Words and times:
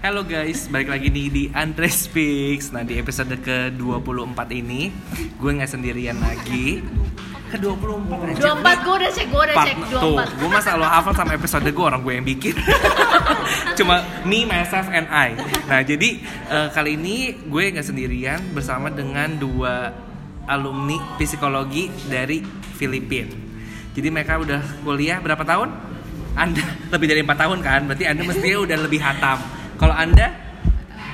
Halo 0.00 0.24
guys, 0.24 0.64
balik 0.72 0.88
lagi 0.88 1.12
nih 1.12 1.28
di 1.28 1.44
Andre 1.52 1.84
Speaks. 1.92 2.72
Nah 2.72 2.80
di 2.80 2.96
episode 2.96 3.36
ke-24 3.36 4.40
ini 4.56 4.88
Gue 5.36 5.52
nggak 5.52 5.68
sendirian 5.68 6.16
lagi. 6.16 6.80
Ke-24? 7.52 8.08
Aja 8.32 8.56
24 8.56 8.80
gue 8.80 8.94
udah 8.96 9.10
cek, 9.12 9.26
gue 9.28 9.42
udah 9.44 9.56
cek 9.60 9.76
Tuh, 10.00 10.16
24 10.24 10.40
gue 10.40 10.48
masa 10.48 10.80
lo 10.80 10.88
hafal 10.88 11.12
sama 11.12 11.36
episode 11.36 11.68
gue 11.68 11.84
orang 11.84 12.00
gue 12.00 12.16
yang 12.16 12.24
bikin. 12.24 12.56
Cuma 13.76 14.00
me, 14.24 14.48
myself, 14.48 14.88
and 14.88 15.04
I. 15.12 15.36
Nah 15.68 15.84
jadi 15.84 16.16
eh, 16.48 16.68
kali 16.72 16.96
ini 16.96 17.36
gue 17.36 17.68
nggak 17.68 17.84
sendirian 17.84 18.40
Bersama 18.56 18.88
dengan 18.88 19.36
dua 19.36 19.92
alumni 20.48 20.96
psikologi 21.20 21.92
dari 22.08 22.40
Filipina 22.72 23.36
Jadi 23.92 24.08
mereka 24.08 24.40
udah 24.40 24.64
kuliah 24.80 25.20
berapa 25.20 25.44
tahun? 25.44 25.68
Anda 26.40 26.64
lebih 26.88 27.04
dari 27.04 27.20
empat 27.20 27.36
tahun 27.36 27.60
kan? 27.60 27.80
Berarti 27.84 28.08
Anda 28.08 28.24
mestinya 28.24 28.64
udah 28.64 28.78
lebih 28.80 29.04
hatam 29.04 29.59
Kalau 29.80 29.96
Anda 29.96 30.28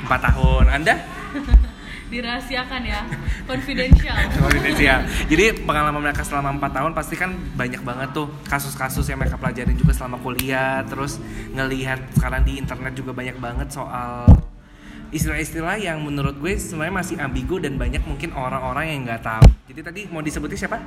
empat 0.02 0.20
tahun, 0.26 0.66
Anda 0.66 0.94
Dirahasiakan 2.06 2.82
ya, 2.86 3.02
confidential 3.50 4.14
Konfidensial. 4.42 5.02
Jadi 5.26 5.66
pengalaman 5.66 5.98
mereka 5.98 6.22
selama 6.22 6.54
4 6.54 6.78
tahun 6.78 6.92
pasti 6.94 7.18
kan 7.18 7.34
banyak 7.34 7.82
banget 7.82 8.14
tuh 8.14 8.30
kasus-kasus 8.46 9.10
yang 9.10 9.18
mereka 9.18 9.34
pelajarin 9.34 9.74
juga 9.74 9.90
selama 9.90 10.22
kuliah, 10.22 10.86
terus 10.86 11.18
ngelihat 11.50 11.98
sekarang 12.14 12.46
di 12.46 12.62
internet 12.62 12.94
juga 12.94 13.10
banyak 13.10 13.42
banget 13.42 13.74
soal 13.74 14.22
istilah-istilah 15.10 15.78
yang 15.82 16.02
menurut 16.02 16.38
gue 16.38 16.54
sebenarnya 16.58 16.94
masih 16.94 17.16
ambigu 17.18 17.58
dan 17.58 17.74
banyak 17.74 18.02
mungkin 18.06 18.34
orang-orang 18.38 18.86
yang 18.86 18.98
nggak 19.06 19.22
tahu. 19.26 19.46
Jadi 19.70 19.80
tadi 19.82 20.00
mau 20.06 20.22
disebutin 20.22 20.58
siapa? 20.58 20.78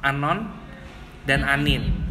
Anon 0.00 0.48
dan 1.28 1.44
Anin. 1.44 2.09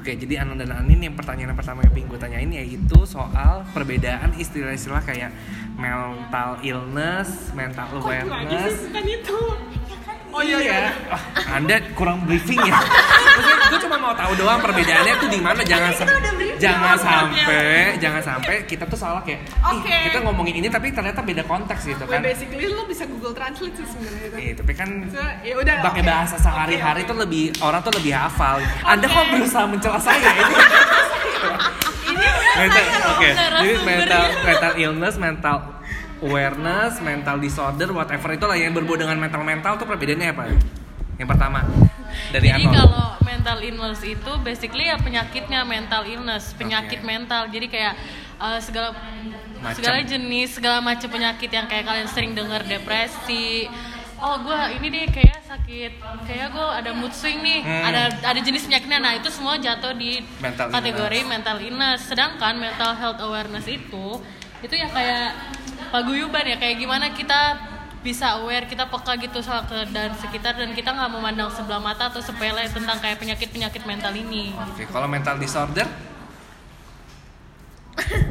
Oke, 0.00 0.16
jadi 0.16 0.40
Anon 0.40 0.56
dan 0.56 0.72
Anin 0.72 0.96
yang 0.96 1.12
pertanyaan 1.12 1.52
yang 1.52 1.60
pertama 1.60 1.84
yang 1.84 1.92
pengen 1.92 2.08
gue 2.08 2.16
tanyain 2.16 2.50
yaitu 2.56 3.04
soal 3.04 3.68
perbedaan 3.76 4.32
istilah-istilah 4.32 5.04
kayak 5.04 5.28
mental 5.76 6.56
illness, 6.64 7.52
mental 7.52 7.84
awareness, 8.00 8.80
bukan 8.88 9.04
itu 9.04 9.40
Oh 10.30 10.38
iya. 10.40 10.94
Ah, 11.06 11.20
anda 11.54 11.76
kurang 11.92 12.22
briefing 12.22 12.58
ya. 12.58 12.70
Maksudnya 12.70 13.66
gue 13.66 13.80
cuma 13.80 13.96
mau 13.98 14.12
tahu 14.12 14.32
doang 14.34 14.58
perbedaannya 14.58 15.14
tuh 15.16 15.28
di 15.28 15.38
mana. 15.38 15.60
Jangan 15.60 15.90
sa- 15.92 16.08
jangan 16.56 16.96
sampai 16.96 17.66
jangan 17.96 18.22
sampai 18.22 18.54
kita 18.62 18.84
tuh 18.84 18.94
salah 18.94 19.20
kayak 19.20 19.42
Oke. 19.66 19.90
kita 20.06 20.20
ngomongin 20.20 20.54
ini 20.56 20.68
tapi 20.68 20.90
ternyata 20.90 21.18
beda 21.20 21.42
konteks 21.42 21.82
gitu 21.84 22.02
Well, 22.02 22.14
kan. 22.14 22.20
basically 22.22 22.68
lo 22.68 22.84
bisa 22.84 23.04
Google 23.04 23.32
Translate 23.32 23.74
sih 23.74 23.86
sebenarnya 23.86 24.24
itu. 24.24 24.36
Iya, 24.36 24.52
tapi 24.54 24.72
kan 24.72 24.88
So, 25.08 25.20
ya 25.40 25.54
udah. 25.56 25.74
pakai 25.82 26.02
oke. 26.02 26.08
bahasa 26.08 26.36
sehari-hari 26.36 27.00
Oke, 27.00 27.08
tuh 27.08 27.16
lebih 27.18 27.44
orang 27.58 27.80
tuh 27.80 27.92
lebih 27.92 28.12
hafal. 28.12 28.56
Anda 28.82 29.06
kok 29.06 29.24
berusaha 29.26 29.64
mencela 29.66 29.98
saya 29.98 30.20
ini? 30.40 30.54
mental, 32.52 32.84
oke. 33.10 33.28
Jadi 33.32 33.72
mental 33.82 34.22
mental 34.42 34.72
illness, 34.76 35.14
mental 35.16 35.56
awareness, 36.20 37.00
mental 37.00 37.36
disorder, 37.36 37.88
whatever 37.90 38.30
itulah 38.32 38.56
yang 38.56 38.72
berbau 38.72 38.96
dengan 38.96 39.16
mental 39.16 39.42
mental 39.42 39.76
tuh 39.76 39.84
perbedaannya 39.84 40.28
apa? 40.32 40.44
Yang 41.20 41.28
pertama 41.28 41.60
dari 42.32 42.48
Jadi 42.48 42.64
kalau 42.68 43.20
mental 43.22 43.58
illness 43.60 44.00
itu 44.02 44.32
basically 44.40 44.88
ya 44.88 44.96
penyakitnya 44.96 45.60
mental 45.64 46.02
illness, 46.04 46.52
penyakit 46.56 47.00
Oke. 47.00 47.08
mental. 47.08 47.42
Jadi 47.48 47.66
kayak 47.68 47.94
uh, 48.40 48.58
segala 48.60 48.96
Macam. 49.60 49.76
segala 49.76 49.98
jenis, 50.00 50.56
segala 50.56 50.80
macam 50.80 51.08
penyakit 51.08 51.50
yang 51.52 51.68
kayak 51.68 51.84
kalian 51.84 52.08
sering 52.08 52.32
dengar 52.32 52.64
depresi. 52.64 53.68
Oh, 54.20 54.36
gue 54.44 54.58
ini 54.76 54.92
deh 54.92 55.08
kayak 55.08 55.40
sakit, 55.48 55.96
kayak 56.28 56.52
gue 56.52 56.66
ada 56.76 56.92
mood 56.92 57.08
swing 57.08 57.40
nih, 57.40 57.64
Hmm. 57.64 57.88
ada 57.88 58.02
ada 58.20 58.40
jenis 58.40 58.68
penyakitnya. 58.68 59.00
Nah 59.00 59.16
itu 59.16 59.32
semua 59.32 59.56
jatuh 59.56 59.96
di 59.96 60.20
Mental 60.40 60.68
kategori 60.68 61.24
mental 61.24 61.56
illness. 61.56 62.04
Sedangkan 62.04 62.56
mental 62.60 62.92
health 62.96 63.20
awareness 63.20 63.64
itu 63.64 64.20
itu 64.60 64.74
ya 64.76 64.92
kayak 64.92 65.28
paguyuban 65.90 66.46
ya 66.46 66.56
kayak 66.56 66.76
gimana 66.78 67.12
kita 67.12 67.58
bisa 68.00 68.40
aware 68.40 68.64
kita 68.64 68.88
peka 68.88 69.12
gitu 69.20 69.44
soal 69.44 69.60
keadaan 69.68 70.16
sekitar 70.16 70.56
dan 70.56 70.72
kita 70.72 70.88
nggak 70.88 71.10
memandang 71.12 71.52
sebelah 71.52 71.82
mata 71.82 72.08
atau 72.08 72.24
sepele 72.24 72.64
tentang 72.72 72.96
kayak 72.96 73.20
penyakit 73.20 73.52
penyakit 73.52 73.82
mental 73.84 74.16
ini 74.16 74.56
Oke, 74.56 74.88
kalau 74.88 75.04
mental 75.04 75.36
disorder 75.36 75.84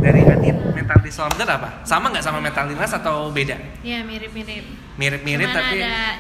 dari 0.02 0.26
Anin 0.26 0.58
mental 0.74 1.00
disorder 1.06 1.46
apa? 1.46 1.86
Sama 1.86 2.10
nggak 2.10 2.26
sama 2.26 2.42
mental 2.42 2.74
illness 2.74 2.98
atau 2.98 3.30
beda? 3.30 3.54
Iya 3.86 4.02
mirip-mirip 4.02 4.66
Mirip-mirip 4.98 5.54
Cuman 5.54 5.60
tapi 5.62 5.78
ada 5.86 6.18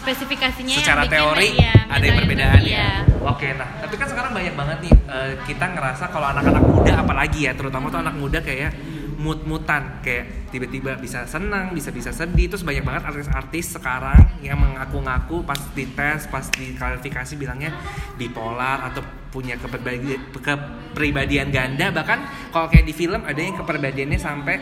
spesifikasinya 0.00 0.74
yang 0.74 0.82
secara 0.82 1.02
bikin, 1.04 1.14
teori 1.14 1.48
iya, 1.60 1.74
ada 1.86 2.04
yang 2.04 2.16
beda 2.16 2.24
perbedaan 2.24 2.60
iya. 2.64 2.78
ya. 2.80 2.90
Oke, 3.20 3.52
nah 3.52 3.68
tapi 3.84 3.94
kan 4.00 4.08
sekarang 4.08 4.32
banyak 4.32 4.54
banget 4.56 4.78
nih 4.88 4.94
eh, 5.12 5.32
kita 5.44 5.64
ngerasa 5.76 6.04
kalau 6.08 6.26
anak-anak 6.32 6.64
muda 6.64 6.92
apalagi 7.04 7.40
ya, 7.46 7.52
terutama 7.52 7.92
tuh 7.92 8.00
anak 8.00 8.16
muda 8.16 8.40
kayak 8.40 8.72
mood-mutan 9.20 10.00
kayak 10.00 10.48
tiba-tiba 10.48 10.96
bisa 10.96 11.28
senang, 11.28 11.76
bisa 11.76 11.92
bisa 11.92 12.08
sedih, 12.08 12.48
terus 12.48 12.64
banyak 12.64 12.80
banget 12.80 13.04
artis-artis 13.04 13.76
sekarang 13.76 14.40
yang 14.40 14.56
mengaku-ngaku 14.56 15.44
pas 15.44 15.60
dites, 15.76 16.24
pas 16.32 16.48
diklarifikasi 16.48 17.36
bilangnya 17.36 17.76
bipolar 18.16 18.88
atau 18.88 19.04
punya 19.28 19.60
kepribadian, 19.60 21.52
ganda. 21.52 21.92
Bahkan 21.92 22.18
kalau 22.50 22.66
kayak 22.72 22.88
di 22.88 22.96
film 22.96 23.20
ada 23.22 23.38
yang 23.38 23.54
kepribadiannya 23.60 24.18
sampai 24.18 24.56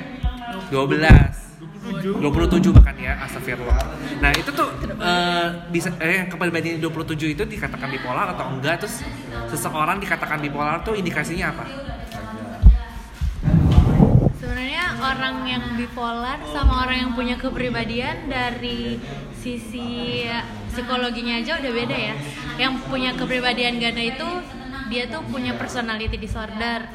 12 0.75 1.49
27 1.89 2.75
bahkan 2.75 2.93
ya 3.01 3.17
astagfirullah. 3.25 3.79
Nah 4.21 4.35
itu 4.35 4.51
tuh 4.53 4.69
eh, 4.85 5.47
bisa 5.73 5.89
eh 6.03 6.29
kepribadian 6.29 6.83
27 6.83 7.33
itu 7.33 7.43
dikatakan 7.49 7.89
bipolar 7.89 8.35
atau 8.37 8.51
enggak? 8.53 8.85
Terus 8.85 9.07
seseorang 9.55 9.97
dikatakan 10.03 10.43
bipolar 10.43 10.85
tuh 10.85 10.99
indikasinya 10.99 11.55
apa 11.55 11.88
orang 14.99 15.47
yang 15.47 15.65
bipolar 15.79 16.39
sama 16.51 16.85
orang 16.87 17.09
yang 17.09 17.13
punya 17.15 17.37
kepribadian 17.39 18.29
dari 18.29 18.99
sisi 19.39 20.23
psikologinya 20.71 21.39
aja 21.41 21.59
udah 21.59 21.73
beda 21.73 21.97
ya. 21.97 22.15
Yang 22.59 22.75
punya 22.91 23.11
kepribadian 23.15 23.79
ganda 23.79 24.03
itu 24.03 24.29
dia 24.89 25.05
tuh 25.07 25.23
punya 25.29 25.55
personality 25.55 26.19
disorder. 26.19 26.87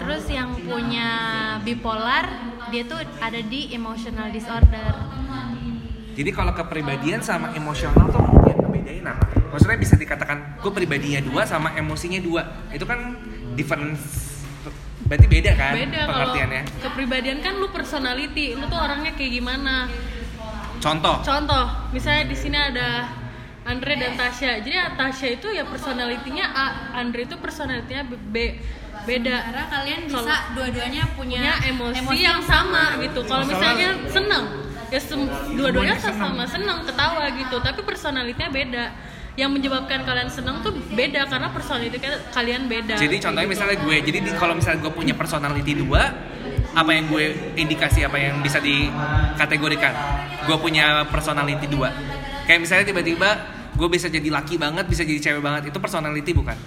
Terus 0.00 0.24
yang 0.32 0.56
punya 0.62 1.08
bipolar 1.64 2.52
dia 2.72 2.88
tuh 2.88 3.00
ada 3.20 3.40
di 3.42 3.74
emotional 3.74 4.32
disorder. 4.32 4.92
jadi 6.12 6.30
kalau 6.32 6.52
kepribadian 6.52 7.24
sama 7.24 7.56
emosional 7.56 8.04
tuh 8.12 8.24
yang 8.44 8.58
ngebedain 8.60 9.04
apa 9.08 9.24
maksudnya 9.48 9.78
bisa 9.80 9.94
dikatakan 9.96 10.60
gue 10.60 10.72
pribadinya 10.72 11.20
dua 11.24 11.48
sama 11.48 11.72
emosinya 11.72 12.20
dua 12.20 12.68
itu 12.72 12.84
kan 12.84 13.16
difference 13.56 14.31
berarti 15.12 15.28
beda 15.28 15.52
kan 15.60 15.76
beda 15.76 16.00
kalau 16.08 16.12
pengertiannya? 16.32 16.62
kepribadian 16.80 17.38
kan 17.44 17.52
lu 17.60 17.68
personality 17.68 18.56
lu 18.56 18.64
tuh 18.64 18.80
orangnya 18.80 19.12
kayak 19.12 19.32
gimana? 19.36 19.84
Contoh? 20.80 21.20
Contoh 21.20 21.64
misalnya 21.92 22.32
di 22.32 22.36
sini 22.36 22.56
ada 22.56 23.12
Andre 23.62 23.94
dan 23.94 24.18
Tasya. 24.18 24.64
Jadi 24.64 24.74
Tasya 24.98 25.28
itu 25.38 25.46
ya 25.52 25.62
personalitinya 25.68 26.48
A 26.50 26.66
Andre 26.98 27.28
itu 27.28 27.36
personalitinya 27.38 28.02
B, 28.08 28.58
beda. 29.04 29.36
Karena 29.52 29.64
kalian 29.70 30.00
Kalau- 30.08 30.26
bisa 30.26 30.34
dua-duanya 30.56 31.02
punya, 31.14 31.38
punya 31.38 31.54
emosi, 31.70 32.18
yang 32.18 32.40
sama 32.42 32.98
gitu. 32.98 33.20
Kalau 33.22 33.44
misalnya 33.46 33.94
seneng, 34.10 34.44
ya 34.90 34.98
sem- 34.98 35.30
dua-duanya 35.54 35.94
sama 36.00 36.42
seneng, 36.48 36.82
ketawa 36.88 37.30
gitu. 37.36 37.56
Tapi 37.62 37.80
personalitinya 37.84 38.50
beda. 38.50 38.84
Yang 39.32 39.50
menyebabkan 39.56 40.04
kalian 40.04 40.28
seneng 40.28 40.60
tuh 40.60 40.76
beda 40.92 41.24
karena 41.24 41.48
personality 41.48 41.96
ka- 41.96 42.20
kalian 42.30 42.68
beda. 42.68 43.00
Jadi 43.00 43.16
contohnya 43.16 43.48
misalnya 43.48 43.76
gue, 43.80 43.96
jadi 44.04 44.18
di- 44.20 44.36
kalau 44.36 44.52
misalnya 44.52 44.84
gue 44.84 44.92
punya 44.92 45.16
personality 45.16 45.72
dua, 45.72 46.02
apa 46.72 46.90
yang 46.92 47.08
gue 47.08 47.56
indikasi 47.56 48.04
apa 48.04 48.20
yang 48.20 48.44
bisa 48.44 48.60
dikategorikan? 48.60 49.92
Gue 50.44 50.56
punya 50.60 51.08
personality 51.08 51.64
dua. 51.64 51.88
Kayak 52.44 52.60
misalnya 52.60 52.84
tiba-tiba 52.84 53.28
gue 53.72 53.88
bisa 53.88 54.12
jadi 54.12 54.28
laki 54.28 54.60
banget, 54.60 54.84
bisa 54.84 55.00
jadi 55.00 55.20
cewek 55.20 55.40
banget, 55.40 55.72
itu 55.72 55.78
personality 55.80 56.32
bukan? 56.36 56.58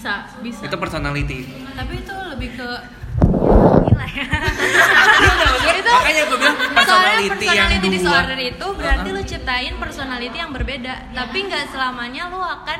bisa, 0.00 0.24
bisa. 0.40 0.64
Itu 0.64 0.76
personality. 0.80 1.44
Tapi 1.76 1.94
itu 2.00 2.14
lebih 2.32 2.56
ke 2.56 2.68
gila 3.84 4.06
ya. 4.08 4.26
itu 5.80 5.90
Makanya 5.90 6.22
gue 6.22 6.38
bilang 6.38 6.56
personality 6.70 7.46
yang 7.46 7.68
personality 7.68 7.80
dua. 7.80 7.94
disorder 7.96 8.38
itu 8.38 8.66
berarti 8.72 9.08
lu 9.10 9.22
ciptain 9.24 9.74
personality 9.76 10.36
yang 10.36 10.52
berbeda, 10.52 10.94
tapi 11.10 11.38
nggak 11.42 11.64
selamanya 11.68 12.22
lu 12.28 12.40
akan 12.40 12.78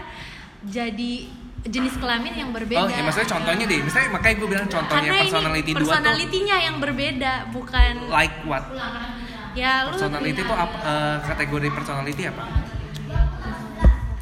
jadi 0.61 1.13
jenis 1.61 1.95
kelamin 2.01 2.33
yang 2.37 2.51
berbeda. 2.53 2.81
Oh, 2.81 2.89
ya 2.89 3.05
maksudnya 3.05 3.29
contohnya 3.29 3.65
deh. 3.69 3.81
Misalnya 3.81 4.09
makanya 4.13 4.35
gue 4.41 4.49
bilang 4.49 4.69
contohnya 4.69 5.11
Karena 5.11 5.23
personality 5.25 5.71
dua 5.71 5.77
tuh 5.77 5.89
personality-nya 5.93 6.57
yang 6.63 6.77
berbeda, 6.81 7.33
bukan 7.53 7.93
like 8.09 8.37
what? 8.45 8.65
ya 9.51 9.83
lu 9.83 9.99
Personality 9.99 10.41
itu 10.41 10.45
apa? 10.47 10.77
eh, 10.79 11.17
kategori 11.27 11.69
personality 11.75 12.23
apa? 12.31 12.45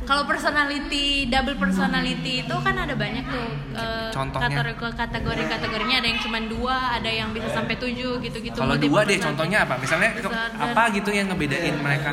Kalau 0.08 0.25
personality 0.25 1.28
double 1.28 1.60
personality 1.60 2.40
itu 2.40 2.55
kan 2.58 2.75
ada 2.75 2.96
banyak 2.96 3.28
tuh 3.28 3.44
eh, 3.76 4.08
Contohnya? 4.08 4.49
kategori 4.49 4.96
kategori 4.96 5.43
kategorinya 5.46 5.96
ada 6.00 6.08
yang 6.08 6.16
cuma 6.19 6.38
dua, 6.43 6.76
ada 6.96 7.10
yang 7.12 7.28
bisa 7.31 7.52
sampai 7.52 7.76
tujuh 7.76 8.16
gitu-gitu. 8.19 8.56
Kalau 8.56 8.72
dua 8.75 9.05
deh 9.05 9.14
personality. 9.14 9.26
contohnya 9.28 9.58
apa? 9.62 9.75
Misalnya 9.76 10.10
ke- 10.16 10.32
apa 10.56 10.82
gitu 10.96 11.10
yang 11.12 11.28
ngebedain 11.28 11.76
mereka? 11.76 12.10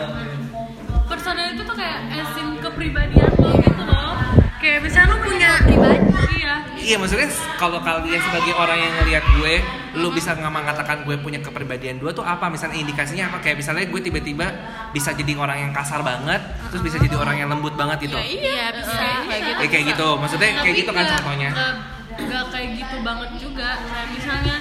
personal 1.05 1.47
itu 1.47 1.61
tuh 1.61 1.77
kayak 1.77 1.99
esin 2.11 2.57
kepribadian 2.59 3.29
lo 3.37 3.53
gitu 3.55 3.77
loh 3.79 3.94
kayak 4.65 4.79
misalnya 4.81 5.07
lu 5.07 5.19
punya 5.21 5.49
pribadi 5.61 5.97
iya 6.35 6.53
Iya 6.75 6.95
maksudnya 6.97 7.25
kalau 7.55 7.81
kalian 7.81 8.17
sebagai 8.19 8.53
orang 8.53 8.77
yang 8.77 8.93
ngelihat 8.95 9.25
gue, 9.33 9.53
lu 9.95 10.09
bisa 10.11 10.37
nggak 10.37 10.53
mengatakan 10.53 11.01
gue 11.01 11.17
punya 11.17 11.41
kepribadian 11.41 11.97
dua 11.97 12.13
tuh 12.13 12.21
apa? 12.21 12.45
Misalnya 12.45 12.77
indikasinya 12.77 13.25
apa? 13.25 13.41
Kayak 13.41 13.57
misalnya 13.57 13.89
gue 13.89 14.01
tiba-tiba 14.03 14.45
bisa 14.91 15.09
jadi 15.11 15.33
orang 15.33 15.57
yang 15.59 15.71
kasar 15.73 16.05
banget, 16.05 16.37
terus 16.69 16.81
bisa 16.83 16.97
jadi 16.99 17.15
orang 17.15 17.41
yang 17.41 17.49
lembut 17.49 17.73
banget 17.73 18.05
gitu. 18.05 18.13
Ya, 18.13 18.21
iya. 18.21 18.37
iya 18.37 18.65
bisa 18.71 18.93
kayak 19.25 19.41
gitu 19.41 19.57
Ya, 19.57 19.67
kayak 19.67 19.85
gitu, 19.89 20.07
maksudnya 20.15 20.49
kayak 20.51 20.61
Tapi 20.67 20.77
gitu 20.77 20.91
kan 20.93 21.05
contohnya. 21.11 21.49
nggak- 21.51 21.77
nggak 22.15 22.43
kayak 22.47 22.69
gitu 22.75 22.95
banget 23.01 23.29
juga 23.35 23.69
kayak 23.81 24.07
misalnya 24.07 24.55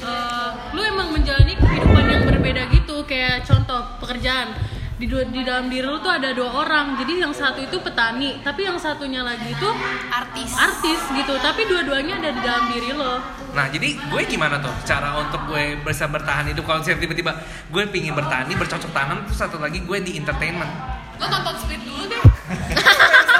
eh, 0.00 0.48
lu 0.70 0.80
emang 0.82 1.08
menjalani 1.10 1.54
kehidupan 1.54 2.04
yang 2.06 2.22
berbeda 2.24 2.62
gitu 2.70 2.96
kayak 3.04 3.40
contoh 3.42 3.80
pekerjaan 3.98 4.52
di, 5.00 5.08
dua- 5.08 5.24
di 5.24 5.40
dalam 5.40 5.72
diri 5.72 5.80
lu 5.82 5.96
tuh 5.98 6.12
ada 6.12 6.28
dua 6.30 6.52
orang. 6.60 7.00
Jadi 7.00 7.24
yang 7.24 7.32
satu 7.32 7.64
itu 7.64 7.80
petani 7.80 8.36
tapi 8.44 8.68
yang 8.68 8.76
satunya 8.76 9.24
lagi 9.24 9.48
itu 9.48 9.68
artis. 10.12 10.52
artis 10.52 11.00
gitu. 11.16 11.40
Tapi 11.40 11.64
dua-duanya 11.64 12.20
ada 12.20 12.30
di 12.30 12.40
dalam 12.44 12.68
diri 12.68 12.92
lo. 12.92 13.16
Nah 13.56 13.66
jadi 13.66 13.96
gue 13.96 14.22
gimana 14.28 14.60
tuh 14.60 14.70
cara 14.84 15.16
untuk 15.16 15.48
gue 15.48 15.80
bisa 15.80 16.04
bertahan 16.04 16.52
hidup? 16.52 16.68
Kalau 16.68 16.84
misalnya 16.84 17.00
tiba-tiba 17.00 17.32
gue 17.66 17.82
pingin 17.88 18.12
bertani, 18.12 18.52
bercocok 18.52 18.92
tanam, 18.92 19.24
terus 19.24 19.40
satu 19.40 19.56
lagi 19.56 19.80
gue 19.80 19.98
di 20.04 20.20
entertainment. 20.20 20.68
Lo 21.16 21.24
tonton 21.26 21.56
Split 21.56 21.80
dulu 21.80 22.04
deh. 22.04 22.20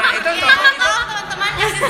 Nah 0.01 0.13
itu 0.17 0.31
contoh. 0.33 0.71
Itu 0.71 0.91
teman-temannya 1.05 1.67
sih 1.69 1.81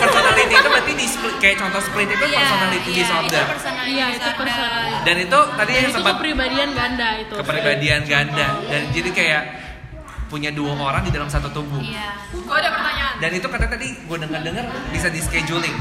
personality 0.50 0.58
itu 0.60 0.68
berarti 0.68 0.92
di 0.92 1.06
split, 1.06 1.34
kayak 1.38 1.56
contoh 1.58 1.80
split 1.80 2.08
itu 2.08 2.24
Iya, 2.24 2.38
personality 2.40 2.78
iya, 2.84 2.96
disorder. 2.96 3.40
itu 3.40 3.50
personality 3.50 3.90
iya 3.90 4.04
itu 4.04 4.16
disorder. 4.16 4.34
personality 4.36 4.98
Dan 5.00 5.16
itu 5.18 5.38
tadi 5.50 5.70
Dan 5.70 5.76
yang 5.76 5.84
itu 5.84 5.96
sempat 5.96 6.14
kepribadian 6.14 6.68
ganda 6.72 7.08
itu 7.16 7.34
kepribadian 7.34 8.00
ganda 8.04 8.46
dan 8.62 8.80
jadi 8.90 9.10
kayak 9.10 9.42
punya 10.26 10.50
dua 10.52 10.72
orang 10.76 11.02
di 11.02 11.10
dalam 11.10 11.26
satu 11.26 11.50
tubuh. 11.50 11.80
iya 11.80 12.14
Gue 12.30 12.54
ada 12.56 12.70
pertanyaan. 12.70 13.14
Dan 13.18 13.30
itu 13.32 13.46
kata 13.46 13.66
tadi 13.68 13.88
gue 14.00 14.16
dengar-dengar 14.18 14.64
bisa 14.90 15.08
di 15.08 15.18
scheduling. 15.18 15.76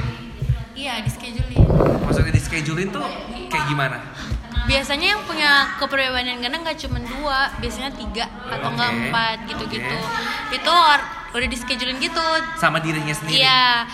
iya 0.74 1.00
di 1.00 1.10
scheduling 1.10 1.66
Maksudnya 2.02 2.32
di 2.32 2.42
scheduling 2.42 2.90
tuh 2.90 3.06
kayak 3.48 3.66
gimana? 3.66 3.98
biasanya 4.62 5.18
yang 5.18 5.22
punya 5.24 5.52
kepribadian 5.76 6.38
ganda 6.40 6.62
nggak 6.62 6.78
cuma 6.80 7.02
dua 7.02 7.50
biasanya 7.58 7.90
tiga 7.92 8.30
atau 8.46 8.70
nggak 8.70 8.86
Oke. 8.88 9.02
empat 9.04 9.38
gitu-gitu 9.48 9.98
Oke. 9.98 10.54
itu 10.54 10.70
or- 10.70 11.08
udah 11.30 11.48
di 11.48 11.58
scheduling 11.58 11.98
gitu 11.98 12.22
Sama 12.56 12.78
dirinya 12.78 13.10
sendiri. 13.12 13.38
Iya. 13.40 13.86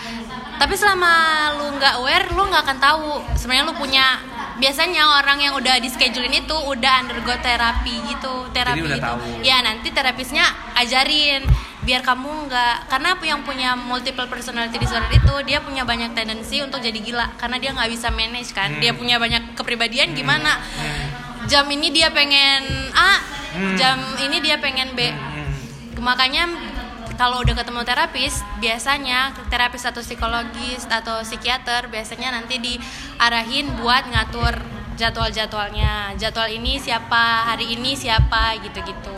Tapi 0.56 0.74
selama 0.74 1.12
lu 1.60 1.76
nggak 1.76 1.94
aware, 2.00 2.26
lu 2.32 2.42
nggak 2.48 2.62
akan 2.64 2.78
tahu 2.80 3.10
sebenarnya 3.36 3.64
lu 3.68 3.76
punya 3.76 4.16
biasanya 4.56 5.20
orang 5.20 5.36
yang 5.36 5.52
udah 5.52 5.76
di 5.76 5.92
schedulein 5.92 6.32
itu 6.32 6.56
udah 6.56 7.04
undergo 7.04 7.36
terapi 7.38 7.92
gitu, 8.08 8.48
terapi 8.56 8.80
udah 8.80 8.96
gitu. 8.96 9.04
tahu. 9.04 9.18
Ya 9.44 9.60
nanti 9.60 9.92
terapisnya 9.92 10.44
ajarin 10.74 11.44
biar 11.86 12.02
kamu 12.02 12.50
nggak 12.50 12.90
karena 12.90 13.14
yang 13.22 13.46
punya 13.46 13.78
multiple 13.78 14.26
personality 14.26 14.74
disorder 14.74 15.06
itu 15.06 15.30
dia 15.46 15.62
punya 15.62 15.86
banyak 15.86 16.18
tendensi 16.18 16.58
untuk 16.58 16.82
jadi 16.82 16.98
gila 16.98 17.38
karena 17.38 17.62
dia 17.62 17.70
nggak 17.70 17.90
bisa 17.94 18.10
manage 18.10 18.50
kan 18.50 18.74
Hmm. 18.74 18.82
dia 18.82 18.90
punya 18.90 19.22
banyak 19.22 19.54
kepribadian 19.54 20.10
gimana 20.10 20.58
jam 21.46 21.62
ini 21.70 21.94
dia 21.94 22.10
pengen 22.10 22.66
A 22.90 23.22
Hmm. 23.54 23.78
jam 23.78 24.02
ini 24.18 24.42
dia 24.42 24.58
pengen 24.58 24.98
B 24.98 25.14
Hmm. 25.14 26.02
makanya 26.02 26.50
kalau 27.16 27.40
udah 27.40 27.54
ketemu 27.54 27.80
terapis 27.82 28.34
biasanya 28.56 29.32
terapis 29.48 29.82
atau 29.82 30.00
psikologis 30.00 30.84
atau 30.86 31.20
psikiater 31.20 31.88
biasanya 31.88 32.30
nanti 32.30 32.56
diarahin 32.56 33.72
buat 33.76 34.04
ngatur 34.06 34.54
jadwal-jadwalnya 34.96 36.16
jadwal 36.16 36.46
ini 36.46 36.76
siapa 36.76 37.44
hari 37.44 37.74
ini 37.74 37.92
siapa 37.92 38.56
gitu-gitu 38.60 39.16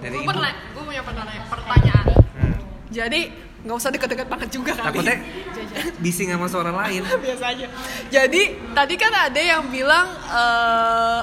Dari 0.00 0.16
Gue 0.16 0.24
ibu. 0.24 0.40
gue 0.40 0.84
punya 0.86 1.02
pertanyaan. 1.04 1.44
pertanyaan. 1.44 2.06
Hmm. 2.34 2.56
Jadi 2.88 3.20
nggak 3.60 3.76
usah 3.76 3.92
deket-deket 3.92 4.26
banget 4.26 4.48
juga 4.48 4.72
kali. 4.72 4.86
Takutnya 4.88 5.16
bising 6.02 6.32
sama 6.32 6.48
suara 6.48 6.72
lain. 6.72 7.04
biasa 7.28 7.44
aja. 7.52 7.66
Jadi 8.08 8.42
tadi 8.72 8.94
kan 8.96 9.12
ada 9.12 9.36
yang 9.36 9.68
bilang 9.68 10.08
eh, 10.08 11.20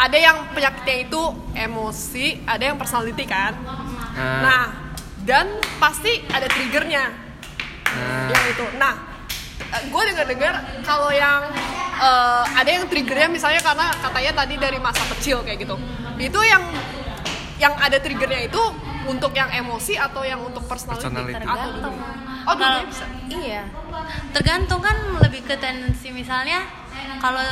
ada 0.00 0.16
yang 0.16 0.48
penyakitnya 0.56 0.96
itu 1.04 1.22
emosi, 1.52 2.40
ada 2.48 2.72
yang 2.72 2.80
personality 2.80 3.28
kan. 3.28 3.52
Nah, 3.60 3.88
Nah, 4.40 4.64
dan 5.24 5.46
pasti 5.76 6.24
ada 6.32 6.48
triggernya 6.48 7.04
nah. 7.92 8.28
yang 8.32 8.44
itu. 8.48 8.64
Nah, 8.80 8.94
gue 9.86 10.02
dengar-dengar 10.12 10.54
kalau 10.82 11.10
yang 11.12 11.48
eh, 12.00 12.44
ada 12.56 12.70
yang 12.70 12.84
triggernya 12.88 13.28
misalnya 13.28 13.60
karena 13.60 13.92
katanya 14.00 14.32
tadi 14.44 14.54
dari 14.56 14.78
masa 14.80 15.02
kecil 15.16 15.44
kayak 15.44 15.64
gitu. 15.64 15.76
Itu 16.20 16.40
yang 16.44 16.62
yang 17.60 17.76
ada 17.76 18.00
triggernya 18.00 18.48
itu 18.48 18.62
untuk 19.04 19.36
yang 19.36 19.52
emosi 19.52 20.00
atau 20.00 20.24
yang 20.24 20.40
untuk 20.40 20.64
personality? 20.64 21.04
Personality. 21.04 21.36
Tergantung? 21.44 21.94
Oh, 22.48 22.56
Kalau- 22.56 22.80
dua 22.84 22.88
bisa. 22.88 23.04
iya 23.28 23.62
tergantung 24.30 24.80
kan 24.80 24.96
lebih 25.20 25.42
ke 25.44 25.54
tendensi 25.58 26.08
misalnya 26.14 26.64
kalau 27.18 27.42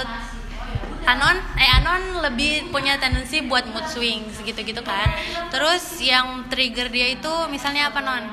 Anon 1.08 1.36
eh 1.56 1.70
Anon 1.80 2.20
lebih 2.20 2.68
punya 2.68 3.00
tendensi 3.00 3.40
buat 3.48 3.64
mood 3.72 3.88
swing 3.88 4.28
segitu 4.28 4.60
gitu 4.60 4.82
kan 4.84 5.08
terus 5.48 5.96
yang 6.04 6.44
trigger 6.52 6.92
dia 6.92 7.16
itu 7.16 7.32
misalnya 7.48 7.88
apa 7.88 8.04
non 8.04 8.24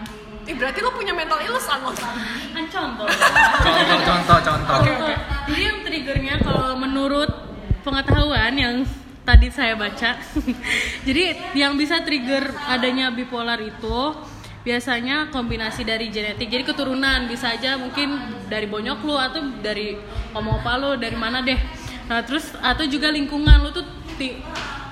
Ih, 0.45 0.53
berarti 0.53 0.77
lo 0.77 0.93
punya 0.93 1.09
mental 1.09 1.41
illness, 1.41 1.65
Anwar. 1.65 1.97
kan 2.53 2.65
contoh 2.69 3.09
Contoh, 3.09 3.97
contoh, 4.05 4.37
contoh. 4.45 4.77
Contoh. 4.77 5.17
Jadi 5.49 5.61
yang 5.65 5.79
triggernya 5.81 6.35
kalau 6.37 6.77
menurut 6.77 7.33
pengetahuan 7.81 8.53
yang 8.53 8.85
tadi 9.25 9.49
saya 9.49 9.73
baca, 9.73 10.21
jadi 11.09 11.49
yang 11.57 11.73
bisa 11.73 12.05
trigger 12.05 12.45
adanya 12.69 13.09
bipolar 13.09 13.57
itu 13.57 14.13
biasanya 14.61 15.33
kombinasi 15.33 15.81
dari 15.81 16.13
genetik. 16.13 16.45
Jadi 16.45 16.61
keturunan 16.61 17.25
bisa 17.25 17.53
aja 17.53 17.77
mungkin 17.77 18.17
dari 18.45 18.69
bonyok 18.69 18.99
lu 19.01 19.17
atau 19.17 19.41
dari 19.61 19.97
om 20.33 20.45
opa 20.45 20.77
lu 20.77 20.97
dari 20.97 21.17
mana 21.17 21.41
deh. 21.41 21.57
Nah 22.05 22.19
terus 22.21 22.53
atau 22.61 22.85
juga 22.85 23.09
lingkungan 23.09 23.65
lu 23.65 23.69
tuh 23.73 23.85
ti- 24.17 24.41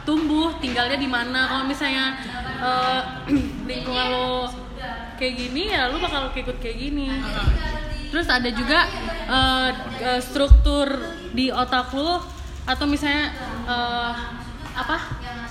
tumbuh 0.03 0.57
tinggalnya 0.57 0.97
di 0.97 1.09
mana. 1.09 1.49
Kalau 1.49 1.65
misalnya 1.65 2.17
eh, 2.59 3.01
lingkungan 3.69 4.05
lu 4.09 4.49
kayak 5.17 5.33
gini 5.37 5.71
ya 5.71 5.89
lu 5.93 6.01
bakal 6.01 6.33
ikut 6.33 6.57
kayak 6.59 6.77
gini. 6.77 7.09
Terus 8.09 8.27
ada 8.29 8.49
juga 8.49 8.85
eh, 9.29 9.69
struktur 10.21 10.87
di 11.33 11.49
otak 11.49 11.93
lu 11.93 12.21
atau 12.63 12.85
misalnya 12.87 13.33
eh, 13.67 14.13
apa 14.73 14.97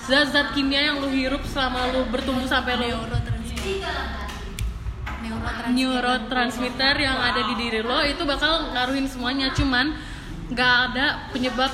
zat-zat 0.03 0.51
kimia 0.51 0.91
yang 0.91 0.97
lu 0.99 1.07
hirup 1.07 1.43
selama 1.47 1.95
lu 1.95 2.03
bertumbuh 2.11 2.43
sampai 2.43 2.75
lu 2.75 2.91
neurotransmitter 5.71 6.95
yang 6.99 7.15
ada 7.15 7.41
di 7.47 7.53
diri 7.55 7.79
lo 7.79 8.03
itu 8.03 8.27
bakal 8.27 8.75
ngaruhin 8.75 9.07
semuanya 9.07 9.55
cuman 9.55 9.95
nggak 10.51 10.73
ada 10.91 11.05
penyebab 11.31 11.71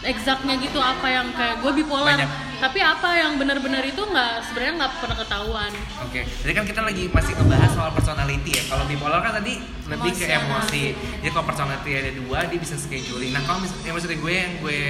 exactnya 0.00 0.56
gitu 0.56 0.80
apa 0.80 1.06
yang 1.12 1.28
kayak 1.36 1.60
gue 1.60 1.72
bipolar 1.76 2.16
Banyak. 2.16 2.28
tapi 2.56 2.80
apa 2.80 3.08
yang 3.20 3.36
benar-benar 3.36 3.84
itu 3.84 4.00
nggak 4.00 4.32
sebenarnya 4.48 4.74
nggak 4.80 4.92
pernah 4.96 5.16
ketahuan 5.20 5.72
Oke, 6.00 6.20
jadi 6.24 6.52
kan 6.56 6.64
kita 6.64 6.80
lagi 6.80 7.04
masih 7.12 7.32
ngebahas 7.36 7.70
soal 7.70 7.90
personality 7.94 8.50
ya. 8.56 8.62
Kalau 8.66 8.82
bipolar 8.88 9.20
kan 9.22 9.38
tadi 9.38 9.62
lebih 9.62 10.10
ke 10.10 10.26
emosi. 10.26 10.84
Jadi 11.22 11.30
kalau 11.30 11.46
personality 11.46 11.90
ada 11.94 12.10
dua, 12.18 12.38
dia 12.50 12.58
bisa 12.58 12.74
scheduling. 12.74 13.30
Nah 13.30 13.44
kalau 13.46 13.62
misalnya 13.62 13.92
maksudnya 13.94 14.18
gue 14.18 14.32
yang 14.34 14.52
gue 14.58 14.80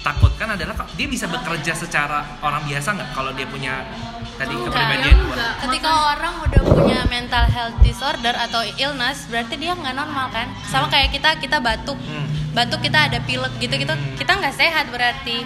takutkan 0.00 0.48
adalah 0.50 0.72
kok 0.74 0.88
dia 0.94 1.04
bisa 1.04 1.26
bekerja 1.26 1.72
secara 1.74 2.24
orang 2.40 2.64
biasa 2.64 2.88
nggak 2.90 3.10
kalau 3.12 3.30
dia 3.30 3.44
punya 3.44 3.84
tadi 4.34 4.50
Enggak, 4.50 4.72
kepribadian 4.72 5.04
ya 5.10 5.16
enggak. 5.22 5.52
ketika 5.60 5.90
orang 6.10 6.34
udah 6.40 6.62
punya 6.66 7.00
mental 7.06 7.44
health 7.46 7.76
disorder 7.80 8.32
atau 8.34 8.64
illness 8.74 9.28
berarti 9.28 9.54
dia 9.54 9.72
nggak 9.72 9.92
normal 9.92 10.26
kan 10.28 10.48
sama 10.64 10.88
kayak 10.88 11.12
kita 11.12 11.36
kita 11.36 11.60
batuk 11.60 12.00
Hmm. 12.00 12.24
batuk 12.50 12.80
kita 12.80 13.06
ada 13.06 13.20
pilek 13.20 13.52
gitu 13.58 13.74
gitu 13.76 13.92
Hmm. 13.92 14.16
kita 14.16 14.32
nggak 14.34 14.54
sehat 14.54 14.88
berarti 14.88 15.44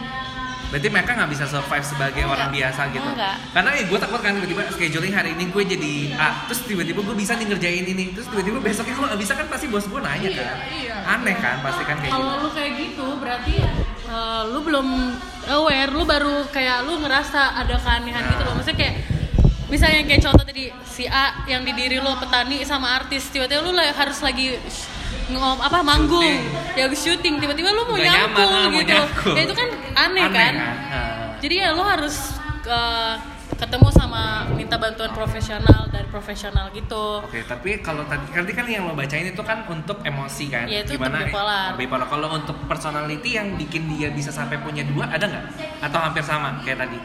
Berarti 0.64 0.90
mereka 0.90 1.14
nggak 1.14 1.30
bisa 1.30 1.46
survive 1.46 1.86
sebagai 1.86 2.26
orang 2.26 2.50
biasa 2.50 2.90
gitu. 2.90 3.06
Enggak. 3.06 3.38
Karena 3.48 3.70
ya 3.70 3.84
gue 3.84 3.94
takut 3.94 4.18
kan 4.18 4.34
tiba-tiba 4.34 4.66
scheduling 4.66 5.14
hari 5.14 5.30
ini 5.30 5.46
gue 5.46 5.62
jadi 5.62 5.94
A, 6.16 6.50
terus 6.50 6.66
tiba-tiba 6.66 6.98
gue 7.00 7.14
bisa 7.14 7.38
nih 7.38 7.46
ngerjain 7.46 7.86
ini, 7.86 8.10
terus 8.10 8.26
tiba-tiba 8.26 8.58
besoknya 8.58 8.90
gue 8.92 9.06
nggak 9.06 9.20
bisa 9.22 9.32
kan 9.36 9.46
pasti 9.46 9.70
bos 9.70 9.86
gue 9.86 10.00
nanya 10.02 10.34
kan. 10.34 10.56
Aneh 11.14 11.36
kan 11.36 11.62
pasti 11.62 11.82
kan 11.84 11.94
kayak 11.96 12.10
gitu. 12.10 12.18
kalau 12.18 12.42
lu 12.42 12.50
kayak 12.50 12.72
gitu 12.74 13.06
berarti 13.14 13.54
eh, 14.06 14.42
lu 14.48 14.60
belum 14.60 14.88
aware 15.50 15.90
lu 15.92 16.04
baru 16.04 16.48
kayak 16.48 16.84
lu 16.84 17.00
ngerasa 17.00 17.60
ada 17.60 17.76
keanehan 17.76 18.24
gitu 18.32 18.42
loh 18.44 18.54
maksudnya 18.56 18.78
kayak 18.80 18.94
misalnya 19.68 20.00
kayak 20.04 20.22
contoh 20.22 20.44
tadi 20.44 20.64
si 20.84 21.04
A 21.08 21.44
yang 21.48 21.64
di 21.64 21.72
diri 21.74 21.98
lo 21.98 22.14
petani 22.20 22.62
sama 22.62 22.94
artis 23.00 23.32
tiba-tiba 23.32 23.64
lu 23.64 23.72
lah 23.72 23.90
harus 23.90 24.20
lagi 24.20 24.54
ngom 25.24 25.56
apa 25.56 25.80
manggung 25.80 26.20
Syuting. 26.20 26.76
ya 26.76 26.84
syuting 26.92 27.34
tiba-tiba 27.40 27.72
lu 27.72 27.88
mau 27.88 27.96
nyaman, 27.96 28.28
mau 28.68 28.76
gitu 28.76 28.92
nyangkul. 28.92 29.32
ya 29.32 29.40
itu 29.48 29.54
kan 29.56 29.68
aneh, 29.96 30.26
kan 30.28 30.54
Ah. 30.54 31.32
jadi 31.40 31.54
ya 31.64 31.68
lo 31.72 31.80
harus 31.80 32.36
eh, 32.68 33.14
ketemu 33.56 33.88
sama 33.88 34.44
minta 34.52 34.76
bantuan 34.76 35.10
profesional 35.16 35.83
profesional 36.14 36.70
gitu 36.70 37.18
Oke, 37.20 37.42
tapi 37.42 37.82
kalau 37.82 38.06
tadi 38.06 38.22
tadi 38.30 38.52
kan 38.54 38.62
yang 38.64 38.86
lo 38.86 38.94
bacain 38.94 39.26
itu 39.26 39.42
kan 39.42 39.66
untuk 39.66 39.98
emosi 40.00 40.46
kan? 40.46 40.64
Iya, 40.64 40.86
itu 40.86 40.94
Gimana 40.94 41.18
untuk 41.18 41.34
bipolar. 41.34 41.66
eh, 41.66 41.76
bipolar. 41.76 42.06
Kalau 42.06 42.28
untuk 42.32 42.56
personality 42.64 43.30
yang 43.34 43.58
bikin 43.58 43.90
dia 43.90 44.08
bisa 44.08 44.30
sampai 44.30 44.56
punya 44.56 44.86
dua 44.86 45.10
ada 45.10 45.26
nggak? 45.26 45.44
Atau 45.82 45.98
hampir 45.98 46.22
sama 46.22 46.62
kayak 46.62 46.86
tadi? 46.86 46.98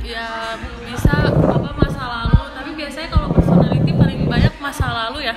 ya 0.00 0.56
bisa 0.82 1.12
apa 1.28 1.70
masa 1.70 2.02
lalu 2.02 2.40
tapi 2.50 2.70
biasanya 2.72 3.08
kalau 3.10 3.28
personality 3.30 3.92
paling 3.92 4.26
banyak 4.26 4.54
masa 4.58 4.86
lalu 4.90 5.22
ya 5.22 5.36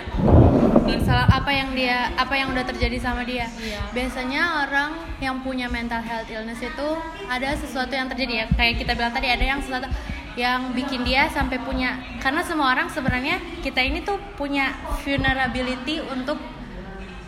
masalah 0.84 1.28
apa 1.30 1.52
yang 1.52 1.70
dia 1.74 2.10
apa 2.16 2.34
yang 2.34 2.50
udah 2.50 2.66
terjadi 2.66 2.98
sama 2.98 3.22
dia 3.22 3.52
Iya. 3.54 3.82
biasanya 3.92 4.42
orang 4.64 4.90
yang 5.20 5.36
punya 5.42 5.68
mental 5.68 6.00
health 6.00 6.26
illness 6.28 6.58
itu 6.58 6.88
ada 7.28 7.50
sesuatu 7.54 7.92
yang 7.92 8.08
terjadi 8.08 8.34
ya 8.34 8.46
kayak 8.50 8.80
kita 8.80 8.92
bilang 8.94 9.12
tadi 9.12 9.28
ada 9.28 9.46
yang 9.46 9.60
sesuatu 9.60 9.86
yang 10.34 10.74
bikin 10.74 11.06
dia 11.06 11.30
sampai 11.30 11.62
punya 11.62 12.02
karena 12.18 12.42
semua 12.42 12.74
orang 12.74 12.90
sebenarnya 12.90 13.38
kita 13.62 13.86
ini 13.86 14.02
tuh 14.02 14.18
punya 14.34 14.74
vulnerability 15.06 16.02
untuk 16.02 16.42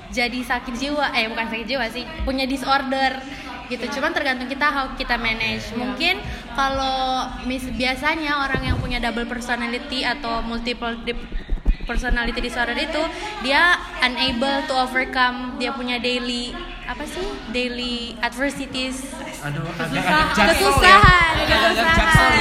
jadi 0.10 0.40
sakit 0.42 0.74
jiwa. 0.80 1.12
Eh 1.12 1.28
bukan 1.28 1.46
sakit 1.52 1.68
jiwa 1.68 1.86
sih 1.92 2.08
punya 2.24 2.48
disorder 2.48 3.20
gitu. 3.68 3.86
Cuman 4.00 4.14
tergantung 4.14 4.48
kita 4.50 4.68
how 4.72 4.86
kita 4.98 5.20
manage. 5.20 5.70
Mungkin 5.76 6.18
kalau 6.56 7.30
mis 7.46 7.66
biasanya 7.74 8.42
orang 8.46 8.74
yang 8.74 8.78
punya 8.80 8.98
double 9.04 9.28
personality 9.28 10.08
atau 10.08 10.42
multiple 10.42 10.96
dip- 11.04 11.30
personality 11.86 12.42
disorder 12.42 12.74
itu 12.74 13.02
dia 13.46 13.78
unable 14.02 14.66
to 14.66 14.74
overcome 14.74 15.54
dia 15.62 15.70
punya 15.70 16.02
daily 16.02 16.50
apa 16.86 17.04
sih 17.04 17.26
daily 17.50 18.14
adversities 18.20 19.02
Aduh, 19.42 19.66
agak 19.74 20.06
Kesusah- 20.06 20.14
agak 20.22 20.38
ya. 20.38 20.46
kesusahan, 20.54 21.34
kesusahan. 21.46 22.34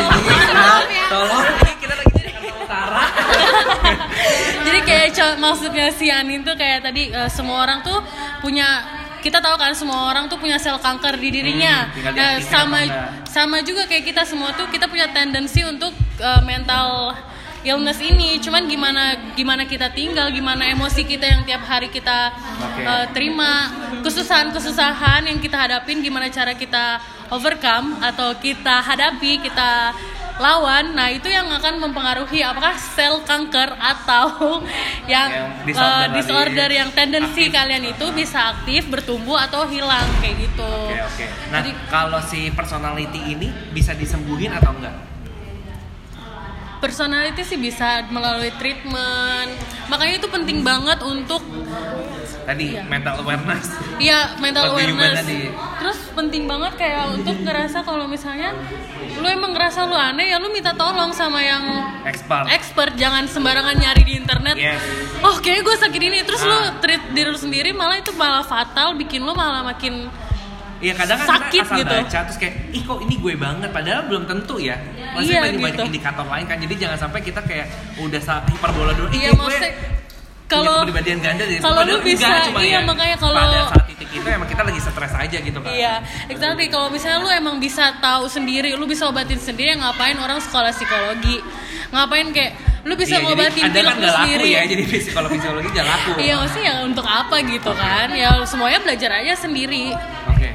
Maaf 0.52 0.88
ya. 0.88 1.06
Tolong, 1.08 1.44
ini 1.44 1.72
kita 1.76 1.94
lagi 1.94 2.12
jadi 4.64 4.80
kayak 4.82 5.08
maksudnya 5.38 5.86
si 5.92 6.08
Anin 6.08 6.42
tuh 6.42 6.56
kayak 6.56 6.82
tadi 6.82 7.08
eh, 7.08 7.28
semua 7.28 7.62
orang 7.62 7.84
tuh 7.84 8.00
punya 8.40 8.82
kita 9.20 9.40
tahu 9.40 9.56
kan 9.56 9.72
semua 9.72 10.10
orang 10.10 10.28
tuh 10.28 10.36
punya 10.36 10.60
sel 10.60 10.76
kanker 10.76 11.16
di 11.16 11.32
dirinya. 11.32 11.88
Hmm, 11.88 12.12
nah, 12.12 12.36
sama 12.44 12.78
sama 13.24 13.56
juga 13.64 13.88
kayak 13.88 14.04
kita 14.04 14.22
semua 14.22 14.52
tuh 14.52 14.68
kita 14.68 14.84
punya 14.84 15.08
tendensi 15.08 15.64
untuk 15.64 15.92
eh, 16.20 16.40
mental 16.44 17.16
illness 17.64 17.99
ini. 17.99 18.38
Cuman 18.38 18.68
gimana 18.68 19.33
gimana 19.35 19.64
kita 19.64 19.90
tinggal, 19.90 20.28
gimana 20.30 20.68
emosi 20.71 21.02
kita 21.02 21.25
yang 21.25 21.42
tiap 21.42 21.64
hari 21.64 21.88
kita 21.88 22.30
eh, 22.78 23.06
terima, 23.11 23.73
kesusahan-kesusahan 24.04 25.25
yang 25.26 25.40
kita 25.40 25.56
hadapin 25.56 26.04
gimana 26.04 26.28
cara 26.28 26.52
kita 26.52 27.00
overcome 27.33 27.99
atau 28.04 28.37
kita 28.37 28.85
hadapi, 28.85 29.40
kita 29.40 29.97
lawan. 30.35 30.99
Nah, 30.99 31.14
itu 31.14 31.30
yang 31.30 31.47
akan 31.47 31.78
mempengaruhi 31.78 32.42
apakah 32.42 32.75
sel 32.75 33.23
kanker 33.23 33.71
atau 33.78 34.61
yang, 35.12 35.30
Yang 35.30 35.47
eh, 35.47 35.64
disorder 35.64 36.11
disorder, 36.18 36.68
tadi 36.68 36.75
yang 36.75 36.90
tendensi 36.90 37.42
aktif. 37.47 37.54
kalian 37.54 37.85
itu 37.87 38.06
bisa 38.12 38.38
aktif, 38.52 38.83
bertumbuh 38.90 39.38
atau 39.38 39.64
hilang 39.71 40.04
kayak 40.18 40.37
gitu. 40.42 40.73
Oke, 40.90 41.00
oke. 41.00 41.26
Nah, 41.54 41.62
Jadi- 41.62 41.75
kalau 41.87 42.21
si 42.21 42.50
personality 42.50 43.21
ini 43.30 43.49
bisa 43.71 43.94
disembuhin 43.94 44.50
atau 44.52 44.75
enggak? 44.75 45.13
Personality 46.84 47.40
sih 47.42 47.56
bisa 47.56 48.04
melalui 48.08 48.52
treatment. 48.52 49.48
Makanya 49.88 50.14
itu 50.14 50.28
penting 50.28 50.60
banget 50.60 51.00
untuk 51.00 51.40
Tadi 52.44 52.76
Iya. 52.76 52.84
mental 52.84 53.24
awareness. 53.24 53.72
Iya 53.96 54.36
mental 54.36 54.68
awareness. 54.68 55.16
tadi. 55.16 55.48
Terus 55.48 55.98
penting 56.12 56.44
banget 56.44 56.76
kayak 56.76 57.16
untuk 57.16 57.40
ngerasa 57.40 57.80
kalau 57.80 58.04
misalnya 58.04 58.52
lu 59.14 59.24
emang 59.24 59.56
ngerasa 59.56 59.88
lu 59.88 59.96
aneh 59.96 60.28
ya 60.28 60.36
lu 60.36 60.52
minta 60.52 60.76
tolong 60.76 61.08
sama 61.10 61.40
yang 61.40 61.64
Expert. 62.04 62.44
expert 62.46 62.92
jangan 62.94 63.24
sembarangan 63.24 63.72
nyari 63.74 64.04
di 64.04 64.14
internet. 64.14 64.60
Yes. 64.60 64.76
Oh 65.18 65.40
kayaknya 65.40 65.64
gue 65.64 65.76
sakit 65.80 66.02
ini 66.02 66.18
terus 66.20 66.44
Ah. 66.44 66.48
lu 66.50 66.58
treat 66.78 67.00
diri 67.10 67.32
lu 67.32 67.40
sendiri 67.40 67.72
malah 67.72 67.96
itu 67.96 68.12
malah 68.12 68.44
fatal 68.44 68.92
bikin 68.94 69.24
lu 69.24 69.32
malah 69.32 69.64
makin 69.64 70.12
Iya 70.76 70.92
kadang 70.92 71.16
kan 71.16 71.28
Sakit 71.40 71.48
kita 71.54 71.64
asal 71.64 71.78
gitu. 71.80 71.94
baca 71.96 72.18
terus 72.20 72.36
kayak 72.36 72.54
ih 72.68 72.82
kok 72.84 72.98
ini 73.00 73.16
gue 73.16 73.34
banget 73.34 73.72
padahal 73.72 74.04
belum 74.04 74.28
tentu 74.28 74.60
ya. 74.60 74.76
Masih 75.14 75.30
Iya, 75.30 75.40
banyak, 75.40 75.56
banyak 75.56 75.75
gitu. 75.75 75.83
indikator 75.87 76.26
lain 76.26 76.44
kan. 76.44 76.56
Jadi 76.59 76.75
jangan 76.76 76.99
sampai 76.99 77.21
kita 77.21 77.40
kayak 77.40 77.66
udah 77.97 78.21
sa- 78.21 78.42
hiperbola 78.44 78.92
dulu. 78.92 79.09
Iya, 79.09 79.30
kayak 79.30 79.38
maksudnya 79.38 79.73
kalau 80.44 80.76
kepribadian 80.83 81.18
ganda 81.18 81.44
deh. 81.44 81.59
kalau 81.59 81.80
lu 81.83 81.97
bisa, 82.00 82.26
enggak, 82.26 82.44
cuma 82.47 82.61
iya, 82.61 82.73
ya, 82.75 82.80
makanya 82.85 83.16
kalau- 83.16 83.40
pada 83.40 83.61
saat 83.66 83.85
titik 83.87 84.09
itu 84.12 84.26
emang 84.28 84.47
kita 84.47 84.62
lagi 84.62 84.80
stres 84.80 85.14
aja 85.16 85.38
gitu 85.40 85.59
kan. 85.59 85.71
Iya, 85.71 85.92
exactly. 86.28 86.66
Kalau 86.68 86.88
misalnya 86.88 87.18
lu 87.18 87.30
emang 87.30 87.56
bisa 87.59 87.97
tahu 87.99 88.28
sendiri, 88.28 88.75
lu 88.75 88.85
bisa 88.85 89.06
obatin 89.06 89.38
sendiri, 89.38 89.73
ngapain 89.75 90.14
orang 90.16 90.38
sekolah 90.38 90.71
psikologi? 90.71 91.40
Ngapain 91.88 92.26
kayak 92.30 92.52
lu 92.85 92.94
bisa 92.94 93.16
Iya, 93.16 93.16
jadi 93.16 93.26
ngobatin 93.26 93.62
pilek 93.64 93.85
kan 93.87 93.97
lu 93.97 94.09
sendiri? 94.11 94.47
ya, 94.50 94.61
jadi 94.66 94.83
psikologi 94.85 95.37
psikologi 95.38 95.68
gak 95.71 95.87
laku. 95.87 96.11
Iya, 96.18 96.35
maksudnya 96.37 96.64
ya 96.66 96.75
untuk 96.83 97.06
apa 97.06 97.37
gitu 97.40 97.71
kan? 97.73 98.09
Ya 98.12 98.28
semuanya 98.44 98.78
belajar 98.78 99.11
aja 99.14 99.33
sendiri. 99.35 99.97
Oke. 100.28 100.49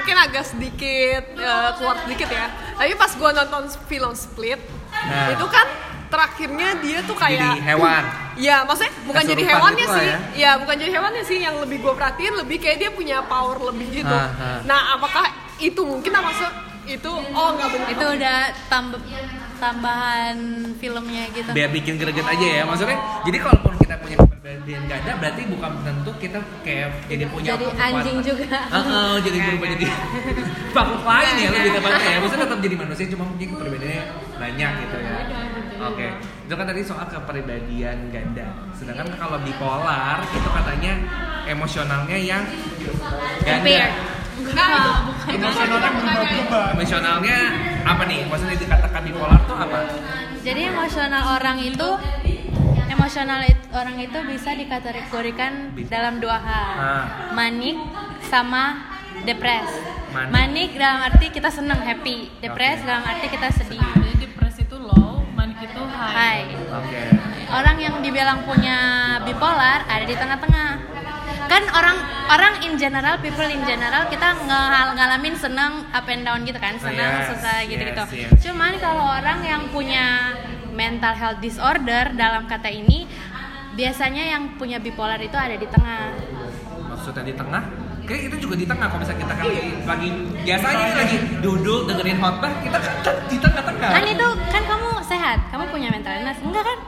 Mungkin 0.00 0.16
agak 0.16 0.44
sedikit 0.46 1.24
eh, 1.36 1.70
keluar 1.76 1.96
sedikit 2.02 2.28
ya 2.28 2.46
tapi 2.74 2.92
pas 2.96 3.12
gua 3.14 3.30
nonton 3.30 3.62
film 3.86 4.12
Split 4.12 4.60
Nah. 4.90 5.32
itu 5.32 5.46
kan 5.46 5.66
terakhirnya 6.10 6.74
dia 6.82 6.98
tuh 7.06 7.14
Jadi 7.14 7.38
kayak 7.38 7.62
hewan. 7.62 8.02
Ya, 8.34 8.66
maksudnya 8.66 8.92
bukan 9.06 9.22
jadi 9.22 9.32
Kesurupan 9.38 9.54
hewannya 9.54 9.86
gitu 9.86 9.96
sih. 9.96 10.08
ya. 10.10 10.18
Ya. 10.34 10.50
bukan 10.58 10.74
jadi 10.76 10.90
hewannya 10.92 11.22
sih 11.22 11.38
yang 11.38 11.56
lebih 11.62 11.78
gue 11.78 11.92
perhatiin 11.94 12.34
lebih 12.36 12.56
kayak 12.58 12.76
dia 12.82 12.90
punya 12.90 13.22
power 13.24 13.70
lebih 13.70 14.02
gitu. 14.02 14.10
Ah, 14.10 14.28
ah. 14.34 14.58
Nah, 14.66 14.98
apakah 14.98 15.30
itu 15.56 15.80
mungkin 15.80 16.10
apa 16.10 16.26
maksud 16.26 16.52
itu 16.90 17.06
oh 17.06 17.48
nggak 17.54 17.68
benar. 17.70 17.88
itu 17.94 18.04
udah 18.18 18.38
tambah 18.66 19.00
tambahan 19.60 20.36
filmnya 20.80 21.24
gitu 21.30 21.50
biar 21.52 21.68
bikin 21.70 21.94
greget 22.00 22.24
aja 22.24 22.46
ya 22.58 22.62
maksudnya 22.64 22.98
jadi 23.22 23.38
kalaupun 23.38 23.76
kita 23.78 23.94
punya 24.00 24.16
kepribadian 24.40 24.88
ganda 24.88 25.12
berarti 25.20 25.42
bukan 25.52 25.72
tentu 25.84 26.10
kita 26.16 26.40
kayak 26.64 26.88
jadi 27.12 27.28
punya 27.28 27.60
jadi 27.60 27.66
kekuatan. 27.68 27.92
anjing 27.92 28.18
juga. 28.24 28.58
Heeh, 28.72 29.12
jadi 29.20 29.36
berubah 29.36 29.68
jadi 29.76 29.86
makhluk 30.80 31.02
lain 31.04 31.34
ya 31.36 31.48
lebih 31.52 31.70
tepatnya 31.76 32.08
ya. 32.08 32.18
maksudnya 32.24 32.44
tetap 32.48 32.60
jadi 32.64 32.76
manusia 32.80 33.06
cuma 33.12 33.24
mungkin 33.28 33.48
kepribadiannya 33.52 34.02
banyak 34.40 34.70
gitu 34.80 34.96
ya. 34.96 35.16
Oke. 35.92 36.06
Itu 36.48 36.54
kan 36.56 36.64
tadi 36.72 36.80
soal 36.80 37.06
kepribadian 37.12 37.98
ganda. 38.08 38.48
Sedangkan 38.72 39.12
kalau 39.20 39.36
bipolar 39.44 40.24
itu 40.24 40.48
katanya 40.48 40.92
emosionalnya 41.44 42.16
yang 42.16 42.42
ganda. 43.44 43.92
Nah, 44.56 45.04
Emosionalnya 45.28 45.84
emosionalnya 46.72 47.38
apa 47.84 48.02
nih? 48.08 48.24
Maksudnya 48.24 48.56
dikatakan 48.56 49.04
bipolar 49.04 49.36
tuh 49.44 49.52
apa? 49.52 49.84
Jadi 50.40 50.72
emosional 50.72 51.36
orang 51.36 51.60
itu 51.60 51.88
emosional 53.10 53.42
it- 53.42 53.66
orang 53.74 53.98
itu 53.98 54.18
bisa 54.22 54.54
dikategorikan 54.54 55.52
dalam 55.90 56.22
dua 56.22 56.38
hal 56.38 56.70
Ah. 56.72 57.04
manik 57.32 57.74
sama 58.22 58.86
depres 59.20 59.66
Manik. 60.08 60.30
manik 60.30 60.70
dalam 60.78 61.02
arti 61.02 61.26
kita 61.28 61.50
seneng 61.50 61.82
happy 61.82 62.30
depres 62.38 62.78
Oke. 62.78 62.86
dalam 62.86 63.02
arti 63.04 63.26
kita 63.26 63.50
sedih 63.52 63.82
Jadi 63.82 64.14
depresi 64.16 64.62
itu 64.62 64.78
low, 64.78 65.26
manik 65.28 65.58
itu 65.60 65.82
high. 65.82 66.14
Hai. 66.14 66.40
oke 66.70 67.02
orang 67.50 67.76
yang 67.80 67.94
dibilang 67.98 68.46
punya 68.46 68.78
bipolar 69.26 69.82
ada 69.84 70.06
di 70.06 70.14
tengah-tengah 70.14 70.70
kan 71.44 71.62
orang 71.68 71.98
orang 72.30 72.54
in 72.62 72.78
general 72.78 73.18
people 73.18 73.42
in 73.44 73.58
general 73.64 74.06
kita 74.06 74.38
nge- 74.38 74.70
ngalamin 74.94 75.34
seneng 75.34 75.82
up 75.90 76.06
and 76.06 76.22
down 76.22 76.46
gitu 76.46 76.62
kan 76.62 76.78
senang 76.78 77.10
Yes, 77.16 77.26
susah 77.28 77.58
gitu 77.66 77.82
gitu 77.82 78.02
yes, 78.06 78.14
yes. 78.14 78.30
cuman 78.40 78.78
kalau 78.78 79.02
orang 79.10 79.42
yang 79.42 79.66
punya 79.66 80.30
mental 80.72 81.14
health 81.14 81.38
disorder 81.38 82.14
dalam 82.14 82.46
kata 82.46 82.70
ini 82.70 83.04
biasanya 83.70 84.34
yang 84.34 84.58
punya 84.58 84.78
bipolar 84.78 85.18
itu 85.18 85.36
ada 85.38 85.54
di 85.54 85.66
tengah. 85.66 86.14
Maksudnya 86.90 87.22
di 87.22 87.34
tengah? 87.34 87.62
Kayak 88.02 88.22
itu 88.26 88.36
juga 88.48 88.54
di 88.58 88.66
tengah 88.66 88.90
kalau 88.90 89.06
misalnya 89.06 89.22
kita 89.22 89.34
kan 89.38 89.44
lagi, 89.46 89.70
lagi 89.86 90.08
biasanya 90.42 90.86
lagi 90.98 91.16
duduk 91.38 91.80
dengerin 91.86 92.18
khotbah 92.18 92.52
kita 92.58 92.78
kan 92.82 92.94
di 93.30 93.36
tengah-tengah. 93.38 93.90
Kan 93.94 94.04
itu 94.10 94.28
kan 94.50 94.62
kamu 94.66 94.90
sehat 95.06 95.38
kamu 95.54 95.64
punya 95.70 95.88
mental 95.94 96.12
illness 96.18 96.40
enggak 96.42 96.64
kan? 96.66 96.78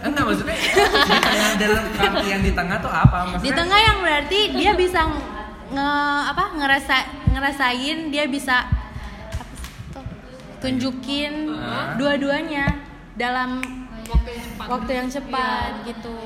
Enggak 0.00 0.22
maksudnya 0.24 0.56
di 0.56 1.18
tengah 1.20 1.50
dalam 1.60 1.82
artian 1.92 2.40
di 2.40 2.52
tengah 2.56 2.76
tuh 2.80 2.88
apa? 2.88 3.16
Di 3.20 3.28
maksudnya 3.36 3.56
tengah 3.60 3.80
yang 3.84 3.96
berarti 4.00 4.38
dia 4.56 4.72
bisa 4.72 5.00
nge 5.66 5.90
apa 6.32 6.44
ngerasa 6.56 6.96
ngerasain 7.36 7.98
dia 8.08 8.24
bisa 8.30 8.64
apa 9.34 9.52
sih 9.60 9.74
tuh, 9.92 10.04
tunjukin 10.62 11.52
Ah. 11.52 11.98
dua-duanya 11.98 12.85
dalam 13.16 13.60
waktu 14.06 14.30
yang 14.30 14.46
cepat. 14.46 14.66
waktu 14.68 14.90
yang 14.92 15.08
cepat 15.08 15.70
gitu. 15.84 16.16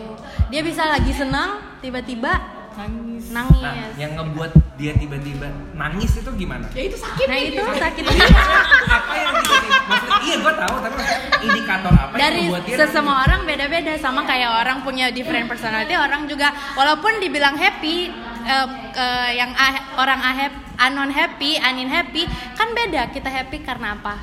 Dia 0.48 0.60
bisa 0.60 0.82
lagi 0.84 1.10
senang 1.10 1.50
tiba-tiba 1.78 2.32
Nangis. 2.70 3.28
nangis. 3.28 3.60
Nah 3.60 3.74
yang 3.94 4.12
ngebuat 4.14 4.50
dia 4.74 4.92
tiba-tiba 4.94 5.44
nangis 5.74 6.16
itu 6.16 6.30
gimana? 6.34 6.64
Ya 6.70 6.82
itu 6.82 6.96
sakit. 6.96 7.26
nah 7.26 7.38
itu 7.38 7.60
sakit 7.60 8.04
apa 8.06 9.14
yang 9.14 9.34
bikin 9.36 9.62
maksudnya 9.82 10.18
iya 10.22 10.36
gue 10.38 10.54
tahu 10.54 10.74
tapi 10.78 10.96
maksudnya 10.96 11.18
indikator 11.42 11.92
apa 11.92 12.10
yang 12.10 12.20
dari 12.22 12.40
ngebuat 12.42 12.62
dia 12.64 12.76
sesemua 12.78 13.16
orang 13.20 13.40
beda-beda 13.44 13.92
sama 13.98 14.20
kayak 14.22 14.50
orang 14.56 14.78
punya 14.80 15.10
different 15.10 15.44
personality 15.44 15.92
orang 15.92 16.24
juga 16.24 16.48
walaupun 16.72 17.18
dibilang 17.18 17.52
happy 17.54 18.08
em, 18.40 18.68
ke- 18.88 19.32
yang 19.34 19.50
a- 19.52 19.84
orang 19.96 20.20
ahep 20.22 20.52
anon 20.78 21.10
happy 21.10 21.60
anin 21.60 21.86
happy 21.86 22.24
kan 22.54 22.72
beda 22.72 23.10
kita 23.10 23.28
happy 23.28 23.60
karena 23.60 23.92
apa 23.92 24.16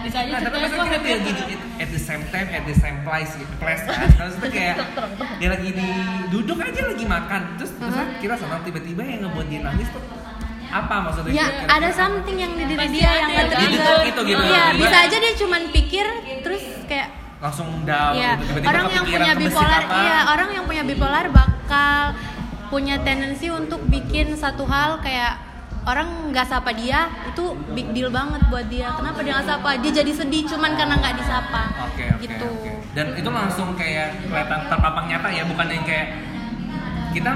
Bisa 0.00 0.16
aja 0.18 0.30
Nah, 0.30 0.40
tapi 0.40 0.56
maksudnya 0.58 0.84
kita 0.84 0.94
happy 0.94 1.08
dia 1.08 1.18
gini. 1.20 1.54
At 1.76 1.88
the 1.88 2.00
same 2.00 2.24
time 2.28 2.48
at 2.48 2.62
the 2.62 2.76
same 2.76 2.98
place 3.02 3.32
gitu. 3.34 3.52
Place 3.56 3.82
kan? 3.82 4.08
Maksudnya 4.18 4.50
kayak 4.50 4.76
dia 5.36 5.48
lagi 5.48 5.68
di 5.70 5.88
duduk 6.28 6.58
aja 6.58 6.80
lagi 6.84 7.04
makan. 7.04 7.40
Terus 7.56 7.70
terus 7.72 7.90
Uh-huh. 7.90 8.08
kita 8.18 8.34
senang 8.34 8.60
tiba-tiba 8.62 9.00
yang 9.02 9.20
ngebuat 9.22 9.46
dia 9.46 9.60
nangis 9.62 9.88
tuh 9.88 10.02
apa 10.68 10.94
maksudnya? 11.00 11.32
Ya 11.32 11.46
Kira-kira 11.46 11.72
ada 11.72 11.88
something 11.90 12.36
yang 12.36 12.52
di 12.52 12.64
diri 12.66 12.86
dia 12.90 13.00
yang 13.00 13.30
yang 13.30 13.48
nge-trigger 13.48 13.72
gitu, 13.72 13.92
gitu, 14.04 14.20
gitu. 14.28 14.42
iya 14.44 14.64
Tiba- 14.66 14.78
bisa 14.78 14.96
aja 15.00 15.16
dia 15.16 15.32
cuman 15.34 15.62
pikir 15.70 16.06
terus 16.38 16.60
kayak 16.84 17.08
langsung 17.38 17.68
down 17.82 18.12
Iya, 18.12 18.30
gitu, 18.34 18.44
tiba-tiba 18.44 18.68
orang 18.68 18.84
yang 18.90 19.04
punya 19.06 19.32
bipolar, 19.34 19.80
apa. 19.80 19.94
iya 19.96 20.18
orang 20.28 20.48
yang 20.50 20.64
punya 20.66 20.82
bipolar 20.84 21.24
bakal 21.30 22.00
punya 22.68 22.96
tendensi 23.00 23.48
untuk 23.48 23.80
bikin 23.86 24.34
satu 24.34 24.66
hal 24.66 25.00
kayak 25.00 25.40
orang 25.84 26.34
nggak 26.34 26.46
sapa 26.48 26.70
dia 26.74 27.10
itu 27.28 27.54
big 27.76 27.92
deal 27.94 28.10
banget 28.10 28.42
buat 28.50 28.66
dia. 28.66 28.90
Kenapa 28.96 29.20
dia 29.22 29.32
nggak 29.38 29.48
sapa? 29.48 29.70
Dia 29.78 29.92
jadi 30.02 30.12
sedih 30.14 30.42
cuman 30.48 30.74
karena 30.74 30.94
nggak 30.98 31.14
disapa. 31.18 31.62
Oke, 31.90 32.04
oke, 32.14 32.22
gitu. 32.24 32.48
oke. 32.48 32.70
Dan 32.96 33.06
itu 33.14 33.30
langsung 33.30 33.76
kayak 33.78 34.18
kelihatan 34.26 34.60
terpapang 34.66 35.06
nyata 35.06 35.28
ya, 35.30 35.42
bukan 35.46 35.66
yang 35.70 35.84
kayak 35.86 36.08
kita 37.14 37.32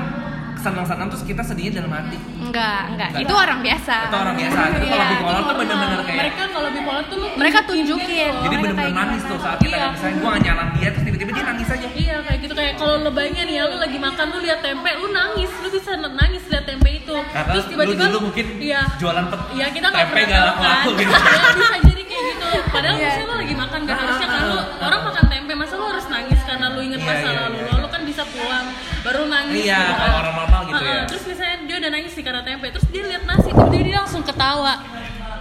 senang-senang 0.62 1.07
terus 1.09 1.23
kita 1.23 1.42
sedihnya 1.42 1.73
dalam 1.76 1.92
hati. 1.92 2.16
Enggak, 2.38 2.83
enggak. 2.88 3.09
Enggak. 3.11 3.23
Itu 3.23 3.35
orang 3.35 3.59
biasa. 3.61 3.97
Itu 4.04 4.16
orang 4.16 4.35
biasa. 4.35 4.59
Itu 4.62 4.78
kalau 4.83 4.87
Iya, 4.92 5.07
bipolar 5.12 5.35
itu 5.35 5.42
tuh 5.42 5.57
bener-bener 5.59 5.99
kayak 6.00 6.19
mereka 6.19 6.42
kalau 6.49 6.69
bipolar 6.71 7.02
tuh 7.04 7.16
lu 7.16 7.26
Mereka 7.33 7.59
tunjukin 7.64 8.09
gitu. 8.09 8.38
jadi 8.38 8.54
bener-bener 8.54 8.76
kayak 8.78 8.95
nangis 8.95 9.23
tuh 9.25 9.38
saat 9.38 9.59
kita 9.59 9.75
Iya. 9.75 9.87
misalnya 9.90 10.16
gua 10.16 10.33
nyalan 10.38 10.66
dia 10.73 10.88
terus 10.88 11.04
tiba-tiba 11.04 11.31
dia 11.33 11.45
nangis 11.45 11.69
aja. 11.69 11.88
Iya 11.92 12.16
kayak 12.23 12.38
gitu 12.40 12.54
kayak 12.54 12.73
kalau 12.76 12.95
lebaynya 13.02 13.42
nih 13.42 13.54
ya 13.54 13.64
lu 13.64 13.76
lagi 13.76 13.99
makan 13.99 14.26
lu 14.28 14.38
lihat 14.40 14.61
tempe 14.61 14.90
lu 14.95 15.09
nangis 15.11 15.50
lu 15.57 15.69
bisa 15.69 15.90
nangis 15.95 16.42
lihat 16.47 16.64
tempe 16.64 16.88
itu 16.92 17.16
Karena 17.28 17.50
terus 17.50 17.64
tiba-tiba 17.66 18.04
lu 18.09 18.19
mungkin 18.23 18.47
iya 18.59 18.81
jualan 18.97 19.25
pet 19.26 19.40
Iya 19.52 19.66
kita 19.69 19.88
tempe 19.90 20.21
gak 20.23 20.42
laku-laku 20.47 20.88
kan. 20.88 21.00
gitu. 21.00 21.12
Ya, 21.12 21.50
bisa 21.52 21.76
jadi 21.83 22.02
kayak 22.04 22.25
gitu. 22.28 22.49
Padahal 22.69 22.95
Iya. 22.95 23.04
misalnya 23.04 23.26
lo 23.26 23.35
lagi 23.37 23.54
makan 23.57 23.81
gak 23.83 23.97
harusnya 23.99 24.28
kan 24.28 24.42
lu 24.47 24.57
orang 24.81 25.00
makan 25.02 25.25
tempe 25.26 25.52
masa 25.52 25.75
lo 25.75 25.85
harus 25.87 26.07
nangis 26.07 26.40
karena 26.42 26.66
lu 26.69 26.81
inget 26.81 27.00
Iya, 27.00 27.09
masa 27.09 27.26
iya, 27.26 27.40
lalu 27.42 27.57
iya. 27.57 27.66
lo, 27.66 27.76
lo 27.78 27.88
kan 27.88 28.02
bisa 28.02 28.23
pulang 28.25 28.66
baru 29.03 29.23
nangis. 29.27 29.63
Iya, 29.63 29.79
gitu 29.79 29.95
kan. 29.95 30.11
orang 30.17 30.35
normal 30.37 30.61
gitu 30.63 30.75
Heeh, 30.77 30.95
ya. 30.95 31.03
Terus 31.05 31.25
misalnya 31.27 31.57
dia 31.63 31.77
udah 31.77 31.91
nangis 31.91 32.13
nih 32.13 32.25
karena 32.25 32.43
tempe, 32.43 32.67
terus 32.71 32.87
dia 32.89 33.03
lihat 33.05 33.23
nasi, 33.25 33.49
tiba-tiba 33.49 33.83
dia 33.83 33.97
langsung 33.99 34.23
ketawa. 34.23 34.75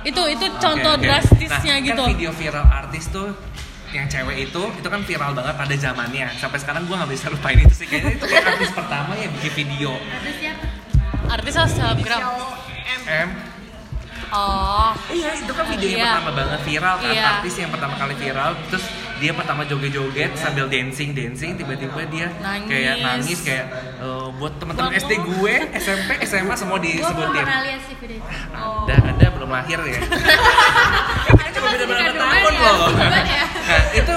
Itu 0.01 0.21
itu 0.27 0.45
contoh 0.57 0.91
Oke, 0.91 0.97
oke. 0.97 1.05
drastisnya 1.05 1.73
nah, 1.73 1.85
gitu. 1.85 2.03
Kan 2.03 2.11
video 2.11 2.31
viral 2.31 2.65
artis 2.67 3.05
tuh 3.07 3.29
yang 3.91 4.07
cewek 4.07 4.47
itu 4.47 4.63
itu 4.71 4.87
kan 4.87 5.01
viral 5.03 5.31
banget 5.31 5.51
pada 5.53 5.75
zamannya 5.75 6.31
sampai 6.35 6.57
sekarang 6.57 6.87
gua 6.87 7.03
nggak 7.03 7.11
bisa 7.11 7.27
lupain 7.27 7.59
itu 7.59 7.75
sih 7.75 7.85
kayaknya 7.85 8.15
itu 8.15 8.23
kayak 8.23 8.45
artis 8.49 8.71
pertama 8.71 9.11
yang 9.13 9.27
bikin 9.35 9.51
video 9.53 9.91
Ada 9.91 10.31
siapa? 10.31 10.65
Artis 11.29 11.53
atau 11.53 11.67
selebgram? 11.67 12.21
M 13.05 13.29
Oh. 14.31 14.95
iya 15.11 15.35
itu 15.35 15.51
kan 15.51 15.67
video 15.67 15.87
yang 15.91 15.99
Iya. 15.99 16.11
pertama 16.15 16.31
banget 16.31 16.59
viral 16.63 16.95
kan 16.97 17.11
Iya. 17.11 17.23
artis 17.35 17.53
yang 17.53 17.67
pertama 17.67 17.93
kali 17.99 18.15
viral 18.15 18.51
terus 18.71 18.85
dia 19.21 19.31
pertama 19.37 19.61
joget-joget 19.69 20.33
sambil 20.33 20.65
dancing 20.65 21.13
dancing 21.13 21.53
tiba-tiba 21.53 22.01
dia 22.09 22.27
Nangis. 22.41 22.65
kayak 22.73 22.95
nangis 23.05 23.39
kayak 23.45 23.65
eh, 24.01 24.27
buat 24.41 24.57
teman-teman 24.57 24.97
SD 24.97 25.11
gue 25.21 25.53
SMP 25.77 26.09
SMA 26.25 26.55
semua 26.57 26.81
disebutin 26.81 27.45
video 28.01 28.17
itu. 28.17 28.33
Anda, 28.57 28.95
anda 29.13 29.27
belum 29.29 29.49
lahir 29.53 29.79
ya? 29.85 30.01
Itu 31.29 31.59
cuma 31.61 31.67
beda 31.77 31.85
berapa 31.85 32.11
tahun 32.17 32.53
ya, 32.57 32.71
loh. 32.73 32.91
ya. 32.97 33.45
Nah, 33.71 33.83
itu 33.95 34.13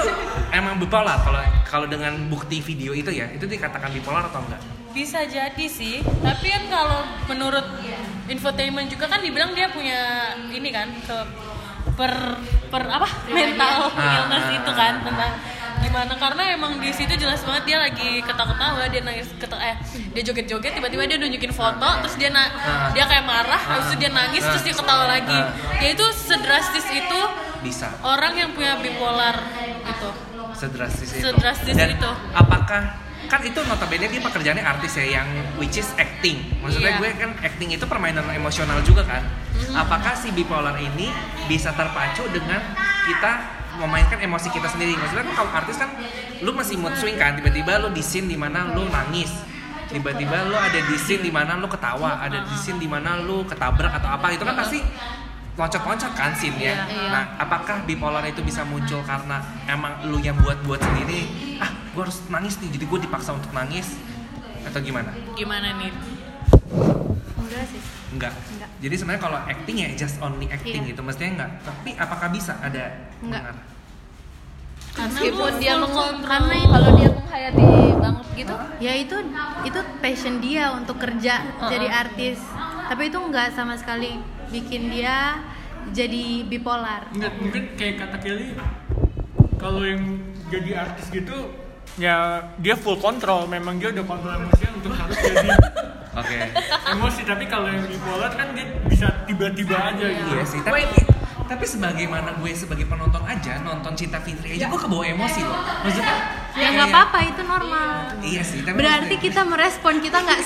emang 0.51 0.75
bipolar 0.81 1.15
kalau 1.23 1.39
kalau 1.63 1.85
dengan 1.87 2.27
bukti 2.27 2.59
video 2.59 2.91
itu 2.91 3.07
ya, 3.07 3.29
itu 3.31 3.47
dikatakan 3.47 3.87
bipolar 3.93 4.27
atau 4.27 4.43
enggak? 4.43 4.59
Bisa 4.91 5.23
jadi 5.23 5.65
sih, 5.69 6.03
tapi 6.19 6.51
kan 6.51 6.63
kalau 6.67 6.99
menurut 7.31 7.63
infotainment 8.27 8.91
juga 8.91 9.07
kan 9.07 9.23
dibilang 9.23 9.55
dia 9.55 9.71
punya 9.71 10.33
ini 10.51 10.69
kan 10.75 10.91
ke 11.07 11.17
per 11.93 12.11
per 12.67 12.83
apa 12.83 13.07
mental 13.29 13.93
Ah, 13.93 14.19
illness 14.19 14.45
ah, 14.45 14.57
itu 14.57 14.69
ah, 14.69 14.75
kan 14.75 14.93
ah. 14.93 15.03
tentang 15.03 15.31
gimana 15.77 16.13
karena 16.15 16.43
emang 16.51 16.75
di 16.75 16.89
situ 16.89 17.13
jelas 17.13 17.39
banget 17.39 17.63
dia 17.65 17.77
lagi 17.77 18.19
ketawa-ketawa 18.19 18.89
dia 18.89 19.01
nangis 19.01 19.29
keta 19.35 19.53
eh 19.55 19.75
dia 20.11 20.21
joget-joget 20.23 20.71
tiba-tiba 20.73 21.05
dia 21.05 21.15
nunjukin 21.15 21.51
foto 21.51 21.89
terus 22.01 22.15
dia 22.15 22.29
na 22.29 22.47
Ah. 22.47 22.89
dia 22.89 23.05
kayak 23.05 23.23
marah 23.23 23.59
habis 23.59 23.91
itu 23.91 23.97
dia 23.99 24.09
nangis 24.09 24.41
Ah. 24.41 24.49
terus 24.51 24.63
dia 24.63 24.75
ketawa 24.75 25.05
lagi 25.05 25.35
Ah. 25.35 25.53
ya 25.77 25.87
itu 25.91 26.05
sedrastis 26.11 26.87
itu 26.89 27.19
Bisa. 27.61 27.87
orang 28.01 28.33
yang 28.33 28.49
punya 28.51 28.75
bipolar 28.77 29.37
gitu 29.85 30.09
Sedrastis 30.55 31.11
itu. 31.11 31.19
Sedrastis 31.21 31.75
Dan 31.75 31.99
itu. 31.99 32.11
apakah 32.31 32.95
kan 33.25 33.41
itu 33.41 33.59
notabene 33.65 34.05
dia 34.07 34.21
pekerjaannya 34.21 34.63
artis 34.63 34.97
ya 34.97 35.21
yang 35.21 35.27
which 35.57 35.81
is 35.81 35.89
acting. 35.97 36.45
Maksudnya 36.61 36.97
Iya. 36.97 36.99
gue 37.01 37.09
kan 37.17 37.31
acting 37.41 37.69
itu 37.73 37.85
permainan 37.85 38.25
emosional 38.31 38.79
juga 38.81 39.03
kan. 39.05 39.21
Apakah 39.73 40.13
si 40.13 40.29
bipolar 40.31 40.77
ini 40.77 41.09
bisa 41.47 41.71
terpacu 41.73 42.27
dengan 42.29 42.59
kita 43.05 43.31
memainkan 43.81 44.19
emosi 44.21 44.51
kita 44.51 44.69
sendiri? 44.69 44.95
Maksudnya 44.95 45.25
kan 45.31 45.35
kalau 45.35 45.51
artis 45.51 45.75
kan 45.75 45.89
lu 46.43 46.51
masih 46.53 46.75
mood 46.77 46.93
swing 46.95 47.15
kan, 47.15 47.35
tiba-tiba 47.39 47.79
lu 47.81 47.89
di 47.91 48.03
scene 48.03 48.27
di 48.27 48.37
mana 48.37 48.71
lu 48.71 48.87
nangis. 48.87 49.31
Tiba-tiba 49.85 50.49
lu 50.49 50.57
ada 50.57 50.79
di 50.81 50.95
scene 50.97 51.23
di 51.23 51.31
mana 51.31 51.55
lu 51.55 51.67
ketawa, 51.69 52.19
ada 52.19 52.43
di 52.43 52.55
scene 52.57 52.81
di 52.81 52.89
mana 52.89 53.21
lu 53.21 53.45
ketabrak 53.47 53.93
atau 53.95 54.09
apa 54.11 54.27
itu 54.33 54.43
kan 54.43 54.55
pasti 54.57 54.79
loncat-loncat 55.55 56.11
kan 56.19 56.35
scene-nya. 56.35 56.83
Iya. 56.83 57.07
Nah, 57.15 57.23
apakah 57.39 57.87
bipolar 57.87 58.27
itu 58.27 58.43
bisa 58.43 58.67
muncul 58.67 58.99
karena 59.07 59.39
emang 59.71 60.03
lu 60.11 60.19
yang 60.19 60.35
buat-buat 60.35 60.83
sendiri? 60.83 61.21
Ah, 61.63 61.71
gue 61.95 62.03
harus 62.03 62.19
nangis 62.27 62.59
nih, 62.59 62.69
jadi 62.75 62.85
gue 62.85 62.99
dipaksa 63.01 63.31
untuk 63.31 63.49
nangis 63.49 63.95
atau 64.67 64.79
gimana? 64.79 65.15
gimana 65.33 65.79
nih 65.79 65.91
Enggak 67.35 67.63
sih. 67.71 67.81
Enggak. 68.11 68.33
Enggak. 68.35 68.69
Jadi 68.81 68.95
sebenarnya 68.97 69.21
kalau 69.21 69.39
acting 69.39 69.77
ya 69.79 69.89
just 69.95 70.17
only 70.19 70.47
acting 70.49 70.81
Iya. 70.83 70.91
gitu, 70.91 71.01
mestinya 71.01 71.31
enggak. 71.39 71.51
Tapi 71.63 71.89
apakah 71.95 72.27
bisa 72.29 72.53
ada 72.59 72.83
Enggak. 73.23 73.41
mengarah? 73.47 73.57
karena 74.95 75.11
Meskipun 75.11 75.53
dia 75.59 75.73
meng 75.75 75.91
karena 76.23 76.55
kalau 76.71 76.89
dia 76.95 77.09
menghayati 77.11 77.63
banget 77.99 78.25
gitu, 78.33 78.55
ya 78.79 78.93
itu 78.95 79.17
itu 79.61 79.79
passion 79.99 80.35
dia 80.39 80.71
untuk 80.71 80.95
kerja 80.95 81.35
jadi 81.67 81.87
artis. 81.91 82.39
Tapi 82.87 83.11
itu 83.11 83.17
nggak 83.19 83.51
sama 83.51 83.75
sekali 83.75 84.15
bikin 84.49 84.87
dia 84.87 85.43
jadi 85.91 86.47
bipolar. 86.47 87.11
Enggak, 87.11 87.33
mungkin 87.39 87.63
kayak 87.75 88.07
kata 88.07 88.17
Kelly 88.23 88.55
kalau 89.59 89.83
yang 89.83 90.15
jadi 90.47 90.71
artis 90.79 91.11
gitu 91.11 91.35
ya 91.95 92.15
dia 92.57 92.75
full 92.75 92.97
kontrol 92.97 93.45
memang 93.45 93.77
dia 93.77 93.87
udah 93.89 94.03
kontrol 94.03 94.33
emosinya 94.37 94.71
untuk 94.73 94.91
harus 94.91 95.15
jadi 95.15 95.47
Oke. 96.15 96.37
emosi 96.89 97.21
tapi 97.23 97.43
kalau 97.45 97.67
yang 97.67 97.83
bipolar 97.83 98.31
kan 98.31 98.51
dia 98.51 98.63
bisa 98.85 99.07
tiba-tiba 99.23 99.75
aja 99.75 100.05
gitu 100.05 100.29
Iya 100.29 100.43
sih, 100.43 100.59
tapi 100.61 100.87
tapi 101.45 101.61
sebagaimana 101.61 102.35
gue 102.35 102.51
sebagai 102.51 102.83
penonton 102.85 103.19
aja 103.21 103.59
nonton 103.59 103.93
Cinta 103.93 104.17
Fitri 104.17 104.55
aja 104.55 104.65
gue 104.65 104.79
kebawa 104.79 105.03
emosi 105.05 105.41
loh. 105.41 105.59
Maksudnya 105.83 106.15
Ya 106.55 106.71
nggak 106.71 106.87
kayak- 106.87 106.87
apa-apa 106.89 107.19
itu 107.21 107.41
normal. 107.43 107.89
Iya 108.17 108.41
sih, 108.41 108.59
tapi 108.61 108.79
Berarti 108.79 109.15
kita 109.19 109.41
merespon 109.43 109.99
kita 109.99 110.17
nggak 110.17 110.39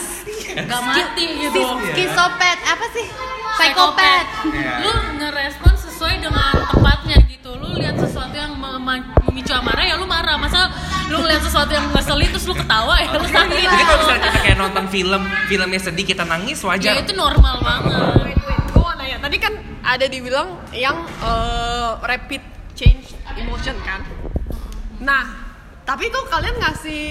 nggak 0.60 0.82
mati 0.84 1.26
gitu 1.40 1.60
ski- 1.62 1.86
skizopet 1.94 2.60
apa 2.66 2.86
sih? 2.92 3.06
Psikopat. 3.52 4.26
Iya. 4.50 4.74
lu 4.82 4.92
ngerespon 5.18 5.74
sesuai 5.76 6.16
dengan 6.18 6.54
tempatnya 6.66 7.18
gitu 7.28 7.50
lu 7.54 7.76
lihat 7.76 7.94
sesuatu 7.96 8.34
yang 8.34 8.56
memicu 8.56 9.52
amarah 9.52 9.86
ya 9.86 9.96
lu 9.96 10.06
marah 10.06 10.36
masa 10.36 10.66
lu 11.10 11.18
ngeliat 11.20 11.42
sesuatu 11.42 11.72
yang 11.72 11.86
ngeselin 11.90 12.30
terus 12.30 12.46
lu 12.46 12.54
ketawa 12.54 12.96
ya 12.96 13.10
lu 13.12 13.26
sakit 13.26 13.50
Jadi 13.60 13.84
kalau 13.84 14.00
misalnya 14.00 14.22
kita 14.24 14.40
kayak 14.40 14.58
nonton 14.58 14.86
film, 14.88 15.22
filmnya 15.46 15.82
sedih 15.82 16.06
kita 16.06 16.24
nangis 16.24 16.60
ya 16.60 16.68
wajar. 16.68 16.94
itu 16.98 17.14
normal 17.14 17.56
banget 17.60 17.92
Wait, 18.22 18.40
wait, 18.40 18.62
gue 18.64 18.78
mau 18.78 18.94
nanya. 18.94 19.18
Tadi 19.20 19.38
kan 19.38 19.54
ada 19.82 20.06
dibilang 20.06 20.48
yang 20.72 20.98
eh, 21.04 21.92
rapid 22.00 22.42
change 22.74 23.10
emotion 23.36 23.74
kan. 23.82 24.06
Nah, 25.00 25.26
tapi 25.84 26.08
tuh 26.08 26.28
kalian 26.28 26.56
ngasih 26.56 27.04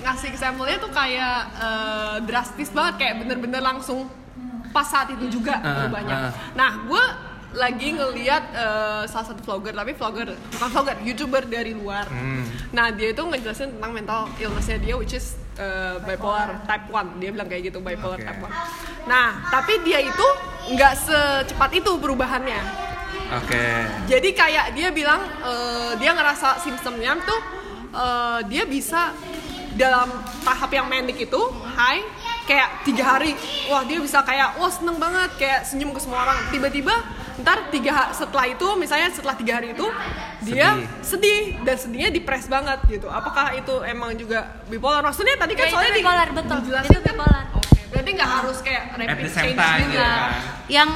ngasih 0.00 0.28
example-nya 0.30 0.76
tuh 0.78 0.88
kayak 0.88 1.36
eh, 1.54 2.16
drastis 2.22 2.68
banget, 2.68 2.94
kayak 2.98 3.14
bener-bener 3.20 3.60
langsung 3.60 4.08
pas 4.70 4.82
saat 4.84 5.06
itu 5.08 5.28
juga 5.30 5.54
Ah, 5.56 5.86
berubahnya. 5.86 6.14
ah. 6.16 6.30
Nah, 6.52 6.70
gue 6.82 7.04
lagi 7.54 7.94
ngeliat 7.94 8.44
eh, 8.52 9.02
salah 9.06 9.26
satu 9.30 9.40
vlogger, 9.46 9.72
tapi 9.72 9.94
vlogger 9.94 10.28
bukan 10.34 10.68
vlogger, 10.74 10.96
youtuber 11.06 11.42
dari 11.46 11.72
luar. 11.72 12.06
Hmm. 12.10 12.44
Nah 12.74 12.90
dia 12.90 13.14
itu 13.14 13.22
ngejelasin 13.22 13.78
tentang 13.78 13.92
mental 13.94 14.20
illnessnya 14.36 14.78
dia 14.82 14.94
which 14.98 15.14
is 15.14 15.38
uh, 15.58 16.02
bipolar 16.02 16.58
type 16.66 16.90
1 16.90 17.22
Dia 17.22 17.30
bilang 17.30 17.46
kayak 17.46 17.70
gitu 17.70 17.78
bipolar 17.78 18.18
Oke. 18.18 18.26
type 18.26 18.40
1 19.06 19.06
Nah 19.10 19.28
tapi 19.50 19.78
dia 19.86 20.02
itu 20.02 20.26
nggak 20.74 20.94
secepat 20.98 21.70
itu 21.78 21.90
perubahannya 22.02 22.60
Oke. 23.40 23.64
Jadi 24.10 24.28
kayak 24.36 24.74
dia 24.76 24.90
bilang 24.90 25.22
uh, 25.42 25.94
dia 25.96 26.12
ngerasa 26.12 26.60
simptomnya 26.60 27.16
tuh 27.22 27.40
uh, 27.94 28.40
dia 28.46 28.68
bisa 28.68 29.14
dalam 29.74 30.06
tahap 30.46 30.70
yang 30.70 30.86
manic 30.86 31.18
itu 31.18 31.40
high 31.74 32.04
kayak 32.46 32.84
tiga 32.86 33.16
hari 33.16 33.34
wah 33.66 33.82
dia 33.82 33.98
bisa 33.98 34.22
kayak 34.22 34.54
wah 34.60 34.70
seneng 34.70 35.00
banget 35.02 35.30
kayak 35.34 35.66
senyum 35.66 35.90
ke 35.90 35.98
semua 35.98 36.22
orang 36.22 36.38
tiba-tiba 36.54 36.94
ntar 37.36 37.66
tiga 37.68 38.10
setelah 38.10 38.46
itu 38.46 38.66
misalnya 38.74 39.08
setelah 39.08 39.34
tiga 39.34 39.58
hari 39.58 39.72
itu 39.72 39.86
dia 40.40 40.78
sedih. 41.00 41.58
dan 41.60 41.74
sedihnya 41.74 42.10
depres 42.10 42.46
banget 42.46 42.78
gitu. 42.86 43.06
Apakah 43.06 43.50
itu 43.52 43.74
emang 43.82 44.14
juga 44.14 44.62
bipolar? 44.64 45.00
Maksudnya 45.00 45.34
tadi 45.34 45.52
kan 45.52 45.64
Ya, 45.64 45.66
itu 45.66 45.74
soalnya 45.74 45.90
di- 45.90 45.98
bipolar, 46.00 46.28
betul. 46.30 46.56
dijelasin 46.60 46.88
Itu 46.88 47.00
kan? 47.00 47.06
bipolar. 47.10 47.44
oke 47.52 47.78
berarti 47.86 48.10
nggak 48.12 48.30
harus 48.34 48.58
kayak 48.60 48.82
rapid 48.92 49.28
change 49.28 49.54
time 49.54 49.78
juga 49.84 49.86
gitu 49.86 50.02
kan. 50.02 50.30
yang 50.68 50.90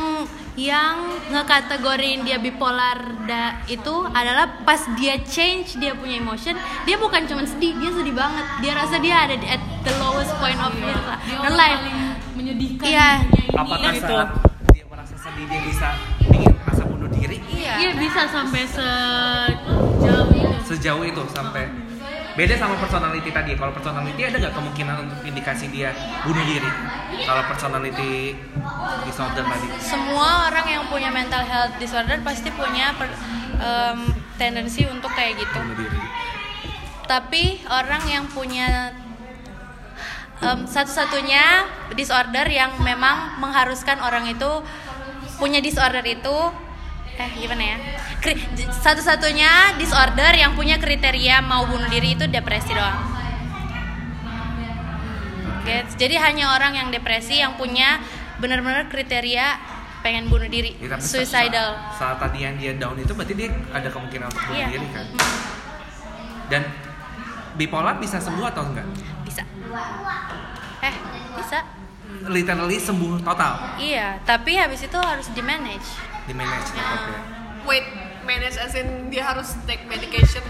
yang 0.54 0.94
ngekategorin 1.28 2.18
dia 2.20 2.36
bipolar 2.36 2.98
da, 3.22 3.42
itu 3.64 3.94
adalah 4.08 4.46
pas 4.62 4.82
dia 4.92 5.14
change 5.22 5.74
dia 5.76 5.94
punya 5.94 6.18
emotion 6.18 6.58
dia 6.82 6.96
bukan 6.96 7.22
cuma 7.24 7.42
sedih 7.44 7.72
dia 7.74 7.90
sedih 7.92 8.12
banget. 8.12 8.42
Dia 8.60 8.72
rasa 8.74 8.98
dia 8.98 9.16
ada 9.20 9.34
di- 9.34 9.46
at 9.46 9.62
the 9.80 9.94
lowest 9.96 10.34
point 10.36 10.58
of 10.58 10.70
his 10.72 10.82
her 10.84 10.98
orang 11.40 11.54
life. 11.56 11.78
paling 11.78 11.98
menyedihkan 12.34 12.84
Iya. 12.84 13.08
di 13.22 13.26
dunia 13.28 13.46
ini. 13.48 13.54
Apakah 13.56 13.90
gitu. 13.92 14.06
saat 14.12 14.30
dia 14.68 14.84
merasa 14.84 15.14
sedih 15.16 15.44
dia 15.46 15.60
bisa 15.64 15.88
ingin 17.18 17.30
merasa 17.30 17.42
bunuh 17.42 17.50
diri? 17.50 17.58
iya. 17.58 17.72
Iya 17.78 17.90
bisa 17.98 18.20
sampai 18.30 18.62
sejauh 18.64 20.30
itu. 20.30 20.48
Sejauh 20.64 21.04
itu 21.04 21.22
sampai. 21.34 21.64
Beda 22.38 22.54
sama 22.54 22.78
personality 22.78 23.34
tadi. 23.34 23.58
Kalau 23.58 23.74
personality 23.74 24.20
ada 24.22 24.36
nggak 24.38 24.54
kemungkinan 24.54 24.94
untuk 25.10 25.18
indikasi 25.26 25.74
dia 25.74 25.90
bunuh 26.22 26.44
diri? 26.46 26.70
Kalau 27.26 27.42
personality 27.50 28.38
disorder 29.02 29.42
tadi. 29.42 29.66
Semua 29.82 30.46
orang 30.46 30.66
yang 30.70 30.84
punya 30.86 31.10
mental 31.10 31.42
health 31.42 31.74
disorder 31.82 32.22
pasti 32.22 32.54
punya 32.54 32.94
per- 32.94 33.18
em, 33.58 34.14
tendensi 34.38 34.86
untuk 34.86 35.10
kayak 35.18 35.34
gitu. 35.34 35.58
Bunuh 35.58 35.76
diri. 35.82 35.98
Tapi 37.10 37.58
orang 37.66 38.06
yang 38.06 38.24
punya 38.30 38.94
em, 40.38 40.62
satu-satunya 40.62 41.66
disorder 41.98 42.46
yang 42.46 42.78
memang 42.78 43.34
mengharuskan 43.42 43.98
orang 43.98 44.30
itu 44.30 44.62
punya 45.42 45.58
disorder 45.58 46.06
itu 46.06 46.36
eh 47.18 47.30
gimana 47.36 47.62
ya? 47.64 47.76
Satu-satunya 48.72 49.50
disorder 49.74 50.32
yang 50.32 50.54
punya 50.54 50.76
kriteria 50.76 51.38
mau 51.40 51.64
bunuh 51.64 51.86
diri 51.86 52.14
itu 52.14 52.24
depresi 52.24 52.70
doang. 52.70 52.98
Oke, 55.58 55.76
jadi 55.94 56.16
hanya 56.22 56.54
orang 56.54 56.72
yang 56.74 56.88
depresi 56.88 57.36
yang 57.36 57.54
punya 57.54 57.98
benar-benar 58.38 58.86
kriteria 58.86 59.58
pengen 59.98 60.30
bunuh 60.30 60.46
diri 60.46 60.78
Ya, 60.78 60.88
tapi 60.88 61.02
suicidal. 61.02 61.74
sa- 61.92 62.14
saat 62.14 62.18
tadi 62.18 62.38
yang 62.40 62.54
dia 62.54 62.72
down 62.72 62.94
itu 62.96 63.10
berarti 63.10 63.34
dia 63.34 63.50
ada 63.68 63.88
kemungkinan 63.88 64.26
untuk 64.26 64.42
bunuh 64.44 64.56
Iya. 64.56 64.68
diri 64.70 64.86
kan? 64.88 65.06
Hmm, 65.10 65.38
dan 66.48 66.62
bipolar 67.52 67.98
bisa 67.98 68.16
sembuh 68.16 68.46
atau 68.46 68.62
enggak? 68.64 68.86
Bisa. 69.22 69.42
Eh 70.80 70.94
bisa. 71.34 71.58
Literally 72.24 72.78
sembuh 72.78 73.20
total? 73.20 73.76
Iya, 73.76 74.22
tapi 74.22 74.54
habis 74.54 74.80
itu 74.80 74.96
harus 74.96 75.28
di 75.28 75.42
manage. 75.42 75.90
Di 76.28 76.34
manage 76.36 76.68
tetap 76.76 77.02
ya 77.08 77.20
Wait, 77.66 77.84
manage 78.24 78.56
as 78.56 78.72
in 78.76 79.12
dia 79.12 79.24
harus 79.28 79.56
take 79.68 79.84
medication 79.88 80.40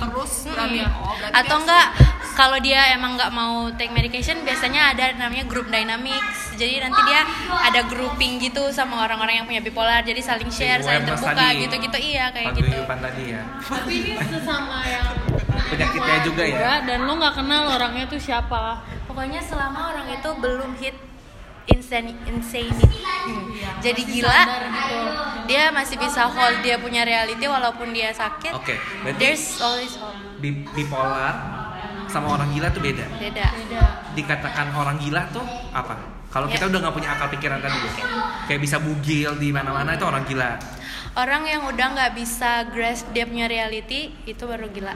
terus 0.00 0.48
berarti 0.48 0.84
oh 0.88 1.12
berarti 1.20 1.36
Atau 1.36 1.56
enggak 1.64 1.86
kalau 2.32 2.56
dia 2.62 2.96
emang 2.96 3.20
nggak 3.20 3.32
mau 3.36 3.68
take 3.76 3.92
medication 3.92 4.40
biasanya 4.40 4.96
ada 4.96 5.12
namanya 5.12 5.44
group 5.44 5.68
dynamics. 5.68 6.56
Jadi 6.56 6.80
nanti 6.80 7.00
dia 7.04 7.28
ada 7.52 7.84
grouping 7.84 8.40
gitu 8.40 8.72
sama 8.72 9.04
orang-orang 9.04 9.42
yang 9.42 9.46
punya 9.48 9.60
bipolar. 9.60 10.00
Jadi 10.00 10.24
saling 10.24 10.48
share, 10.48 10.80
saling 10.80 11.04
terbuka 11.04 11.36
tadi. 11.36 11.68
gitu-gitu. 11.68 11.98
Iya 12.00 12.32
kayak 12.32 12.56
gitu. 12.56 12.80
tadi 12.80 13.24
ya 13.32 13.42
tapi 13.64 13.92
ini 14.02 14.12
sesama 14.18 14.82
yang 14.84 15.06
penyakitnya 15.72 16.16
juga 16.26 16.44
ya 16.44 16.72
dan 16.84 16.98
lo 17.06 17.12
nggak 17.16 17.34
kenal 17.38 17.62
orangnya 17.76 18.04
tuh 18.08 18.20
siapa 18.20 18.82
Pokoknya 19.10 19.42
selama 19.42 19.90
orang 19.90 20.06
itu 20.14 20.30
belum 20.38 20.70
hit 20.78 20.94
insane 21.90 22.14
insanity. 22.24 22.86
Jadi 23.80 24.02
gila, 24.06 24.30
gitu. 24.30 25.00
dia 25.46 25.68
masih 25.70 25.98
bisa 25.98 26.22
hold 26.24 26.62
dia 26.62 26.78
punya 26.78 27.02
reality 27.02 27.42
walaupun 27.42 27.90
dia 27.90 28.14
sakit. 28.14 28.54
oke 28.54 28.74
berarti 29.02 29.18
There's 29.18 29.58
always 29.58 29.90
hope. 29.96 30.14
bi- 30.38 30.62
bipolar 30.70 31.34
sama 32.06 32.30
orang 32.32 32.50
gila 32.50 32.70
tuh 32.70 32.78
beda 32.80 33.06
Beda. 33.16 33.46
beda 33.50 33.82
dikatakan 34.12 34.70
orang 34.72 34.98
gila 34.98 35.26
tuh 35.30 35.42
apa? 35.70 35.98
Kalau 36.30 36.46
Ya. 36.46 36.54
kita 36.54 36.70
udah 36.70 36.78
nggak 36.80 36.94
punya 36.94 37.10
akal 37.10 37.26
pikiran 37.28 37.58
tadi 37.58 37.74
ya, 37.74 37.90
kayak 38.46 38.60
bisa 38.60 38.78
bugil 38.78 39.34
di 39.34 39.50
mana-mana 39.50 39.98
itu 39.98 40.06
orang 40.06 40.22
gila. 40.22 40.62
Orang 41.12 41.42
yang 41.42 41.66
udah 41.66 41.86
nggak 41.90 42.12
bisa 42.14 42.70
grasp 42.70 43.10
dia 43.10 43.26
punya 43.26 43.50
reality 43.50 44.14
itu 44.24 44.46
baru 44.46 44.70
gila. 44.70 44.94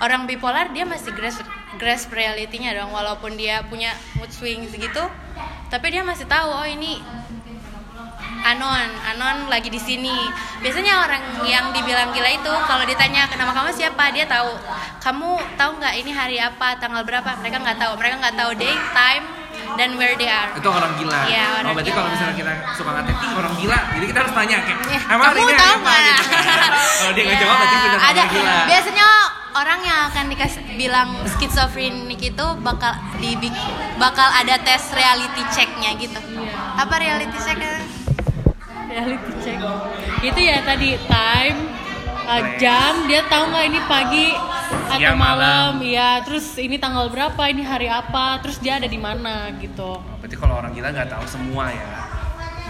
Orang 0.00 0.24
bipolar 0.24 0.72
dia 0.72 0.88
masih 0.88 1.12
grasp 1.12 1.44
grasp 1.76 2.08
reality-nya 2.08 2.72
dong 2.72 2.88
walaupun 2.88 3.36
dia 3.36 3.60
punya 3.68 3.92
mood 4.16 4.32
swings 4.32 4.72
gitu. 4.72 5.04
Tapi 5.72 5.86
dia 5.88 6.04
masih 6.04 6.28
tahu 6.28 6.52
oh 6.52 6.68
ini 6.68 7.00
Anon, 8.42 8.90
Anon 9.06 9.46
lagi 9.46 9.70
di 9.70 9.78
sini. 9.78 10.10
Biasanya 10.58 11.06
orang 11.06 11.22
yang 11.46 11.70
dibilang 11.70 12.10
gila 12.10 12.26
itu 12.26 12.50
kalau 12.66 12.82
ditanya 12.82 13.30
nama 13.38 13.54
kamu 13.54 13.70
siapa, 13.70 14.10
dia 14.10 14.26
tahu. 14.26 14.58
Kamu 14.98 15.38
tahu 15.54 15.78
nggak 15.78 15.94
ini 16.02 16.10
hari 16.10 16.36
apa, 16.42 16.74
tanggal 16.74 17.06
berapa? 17.06 17.38
Mereka 17.38 17.62
nggak 17.62 17.78
tahu. 17.78 17.94
Mereka 17.94 18.18
nggak 18.18 18.34
tahu 18.34 18.50
day, 18.58 18.74
time, 18.90 19.24
dan 19.78 19.94
where 19.94 20.18
they 20.18 20.26
are. 20.26 20.50
Itu 20.58 20.68
orang 20.68 20.90
gila. 20.98 21.22
Iya, 21.30 21.44
orang 21.62 21.70
oh, 21.70 21.74
berarti 21.78 21.92
kalau 21.94 22.08
misalnya 22.10 22.34
kita 22.34 22.52
suka 22.74 22.90
ngatain, 22.98 23.14
ih 23.14 23.30
orang 23.38 23.54
gila. 23.62 23.78
Jadi 23.94 24.04
kita 24.10 24.18
harus 24.26 24.34
tanya 24.34 24.56
kayak, 24.66 24.78
Eh, 24.90 25.00
emang 25.06 25.26
kamu 25.30 25.52
tahu 25.54 25.76
nggak? 25.78 26.00
gitu. 26.02 26.24
Kalau 26.98 27.12
dia 27.14 27.22
nggak 27.22 27.38
jawab 27.38 27.56
berarti 27.62 27.76
benar 27.78 27.98
ada 28.02 28.10
orang 28.10 28.30
gila. 28.34 28.56
biasanya 28.66 29.08
orang 29.52 29.80
yang 29.84 29.98
akan 30.08 30.24
dikasih 30.32 30.62
bilang 30.80 31.08
skizofrenik 31.28 32.20
itu 32.20 32.46
bakal 32.64 32.92
di 33.20 33.36
bakal 34.00 34.28
ada 34.32 34.56
tes 34.60 34.92
reality 34.96 35.42
checknya 35.52 35.92
gitu. 36.00 36.18
Apa 36.76 36.94
reality 36.98 37.36
checknya? 37.36 37.84
Reality 38.88 39.32
check. 39.44 39.58
Itu 40.24 40.40
ya 40.40 40.64
tadi 40.64 40.96
time 41.08 41.58
uh, 42.26 42.42
jam 42.56 43.06
dia 43.08 43.24
tahu 43.28 43.52
nggak 43.52 43.64
ini 43.68 43.80
pagi 43.88 44.28
atau 44.88 45.14
malam. 45.16 45.20
malam. 45.20 45.72
Ya 45.84 46.20
terus 46.24 46.56
ini 46.56 46.76
tanggal 46.80 47.12
berapa 47.12 47.42
ini 47.48 47.62
hari 47.64 47.88
apa 47.88 48.40
terus 48.40 48.60
dia 48.60 48.80
ada 48.80 48.88
di 48.88 49.00
mana 49.00 49.52
gitu. 49.60 50.00
Oh, 50.00 50.16
berarti 50.20 50.36
kalau 50.36 50.54
orang 50.60 50.72
gila 50.72 50.88
nggak 50.92 51.08
tahu 51.12 51.24
semua 51.28 51.72
ya. 51.72 51.88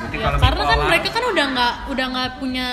Berarti 0.02 0.16
Ya, 0.18 0.24
kalau 0.26 0.38
karena 0.42 0.62
kan 0.66 0.78
mereka 0.90 1.08
kan 1.14 1.24
udah 1.30 1.46
nggak 1.54 1.74
udah 1.94 2.06
nggak 2.10 2.28
punya 2.42 2.68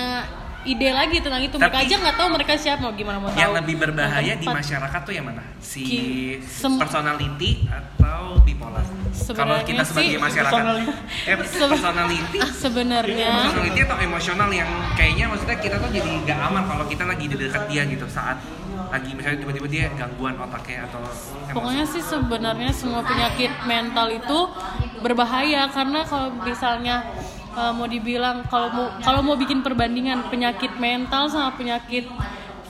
ide 0.61 0.89
lagi 0.89 1.17
tentang 1.17 1.39
itu 1.39 1.55
mereka 1.55 1.71
Tapi- 1.73 1.85
aja 1.85 1.95
nggak 1.97 2.15
tahu 2.15 2.27
mereka 2.29 2.51
siapa 2.53 2.81
mau 2.81 2.91
gimana 2.91 3.17
mau 3.17 3.27
tahu 3.27 3.37
yang 3.37 3.51
lebih 3.53 3.75
berbahaya 3.77 4.25
Yang 4.29 4.39
di 4.39 4.47
masyarakat 4.49 5.01
tuh 5.01 5.13
yang 5.13 5.25
mana? 5.25 5.43
Si 5.57 5.83
sem- 6.41 6.75
personality 6.75 7.63
atau 7.65 8.37
bipolar? 8.41 8.83
Kalau 9.29 9.55
kita 9.61 9.83
sebagai 9.83 10.15
sih- 10.15 10.21
masyarakat, 10.21 10.51
Personality. 10.53 10.91
eh, 11.25 11.37
personality 11.37 12.39
sebenarnya 12.63 13.29
personality 13.41 13.79
atau 13.81 13.97
emosional 13.99 14.49
yang 14.49 14.69
kayaknya 14.93 15.25
maksudnya 15.27 15.57
kita 15.57 15.75
tuh 15.77 15.89
jadi 15.89 16.11
gak 16.23 16.39
aman 16.43 16.63
kalau 16.65 16.85
kita 16.85 17.03
lagi 17.03 17.25
di 17.25 17.35
dekat 17.35 17.63
dia 17.65 17.83
gitu 17.85 18.05
saat 18.05 18.37
lagi 18.89 19.13
misalnya 19.13 19.37
tiba-tiba 19.39 19.67
dia 19.67 19.85
gangguan 19.93 20.33
otaknya 20.35 20.83
atau 20.83 20.97
emosi. 20.97 21.53
Pokoknya 21.53 21.85
sih 21.85 22.01
sebenarnya 22.01 22.71
semua 22.71 23.01
penyakit 23.01 23.51
mental 23.63 24.07
itu 24.09 24.39
berbahaya 24.97 25.69
karena 25.69 26.01
kalau 26.03 26.33
misalnya 26.35 27.05
uh, 27.59 27.73
mau 27.75 27.87
dibilang 27.91 28.47
kalau 28.47 28.71
mau 28.71 28.87
kalau 29.03 29.19
mau 29.19 29.35
bikin 29.35 29.59
perbandingan 29.59 30.31
penyakit 30.31 30.71
mental 30.79 31.27
sama 31.27 31.51
penyakit 31.59 32.07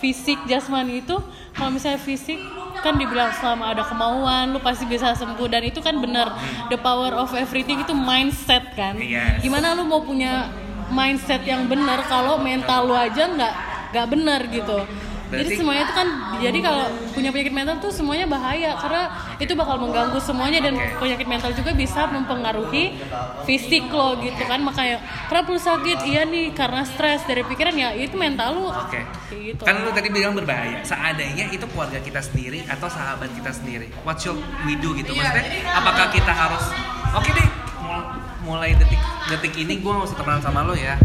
fisik 0.01 0.41
jasmani 0.49 1.05
itu 1.05 1.21
kalau 1.53 1.69
misalnya 1.69 2.01
fisik 2.01 2.39
kan 2.79 2.95
dibilang 2.95 3.29
selama 3.35 3.75
ada 3.75 3.83
kemauan 3.83 4.55
lu 4.55 4.59
pasti 4.63 4.87
bisa 4.87 5.11
sembuh. 5.13 5.47
Dan 5.51 5.67
itu 5.67 5.83
kan 5.83 5.93
benar 5.99 6.31
the 6.71 6.79
power 6.79 7.11
of 7.13 7.29
everything 7.35 7.83
itu 7.83 7.91
mindset 7.91 8.63
kan. 8.73 8.95
Yes. 8.97 9.43
gimana 9.43 9.75
lu 9.75 9.83
mau 9.85 10.01
punya 10.01 10.49
mindset 10.89 11.45
yang 11.45 11.69
benar 11.69 12.01
kalau 12.09 12.41
mental 12.41 12.89
lu 12.89 12.95
aja 12.97 13.29
nggak 13.29 13.53
nggak 13.93 14.07
benar 14.09 14.41
gitu 14.49 14.79
jadi 15.29 15.45
Berarti- 15.45 15.57
semuanya 15.57 15.83
itu 15.83 15.93
kan 15.93 16.07
jadi 16.39 16.59
kalau 16.59 16.83
punya 17.11 17.29
penyakit 17.29 17.53
mental 17.53 17.75
tuh 17.77 17.91
semuanya 17.91 18.25
bahaya 18.25 18.71
karena 18.75 19.03
itu 19.37 19.53
bakal 19.53 19.77
mengganggu 19.77 20.17
semuanya 20.17 20.59
dan 20.59 20.73
Oke. 20.73 20.97
penyakit 20.97 21.27
mental 21.27 21.51
juga 21.51 21.71
bisa 21.71 22.01
mempengaruhi 22.05 22.97
fisik 23.43 23.87
lo 23.87 24.17
gitu 24.17 24.41
kan 24.41 24.57
makanya 24.59 24.97
kenapa 25.25 25.47
lu 25.47 25.59
sakit 25.59 25.97
iya 26.03 26.21
nih 26.23 26.49
karena 26.51 26.81
stres 26.81 27.21
dari 27.23 27.41
pikiran 27.43 27.71
ya 27.71 27.89
itu 27.93 28.15
mental 28.15 28.49
lu 28.51 28.65
Oke. 28.67 29.05
Kayak 29.29 29.41
gitu 29.45 29.61
Kan 29.61 29.75
lu 29.79 29.89
tadi 29.89 30.09
bilang 30.09 30.33
berbahaya. 30.33 30.81
Seandainya 30.81 31.45
itu 31.47 31.61
keluarga 31.67 31.99
kita 31.99 32.17
sendiri 32.19 32.65
atau 32.65 32.87
sahabat 32.87 33.29
kita 33.31 33.51
sendiri. 33.51 33.93
What 34.01 34.17
should 34.17 34.37
we 34.63 34.73
do 34.75 34.93
gitu? 34.93 35.11
Iya, 35.11 35.21
Maksudnya 35.23 35.45
jadi- 35.45 35.69
apakah 35.69 36.07
kita 36.09 36.33
harus 36.33 36.63
Oke 37.11 37.29
deh, 37.31 37.47
mul- 37.79 38.09
mulai 38.43 38.73
detik 38.73 38.97
detik 39.27 39.53
ini 39.55 39.77
gue 39.77 39.91
gak 39.91 40.05
usah 40.05 40.17
temenan 40.17 40.41
sama 40.41 40.61
lo 40.61 40.73
ya. 40.73 40.97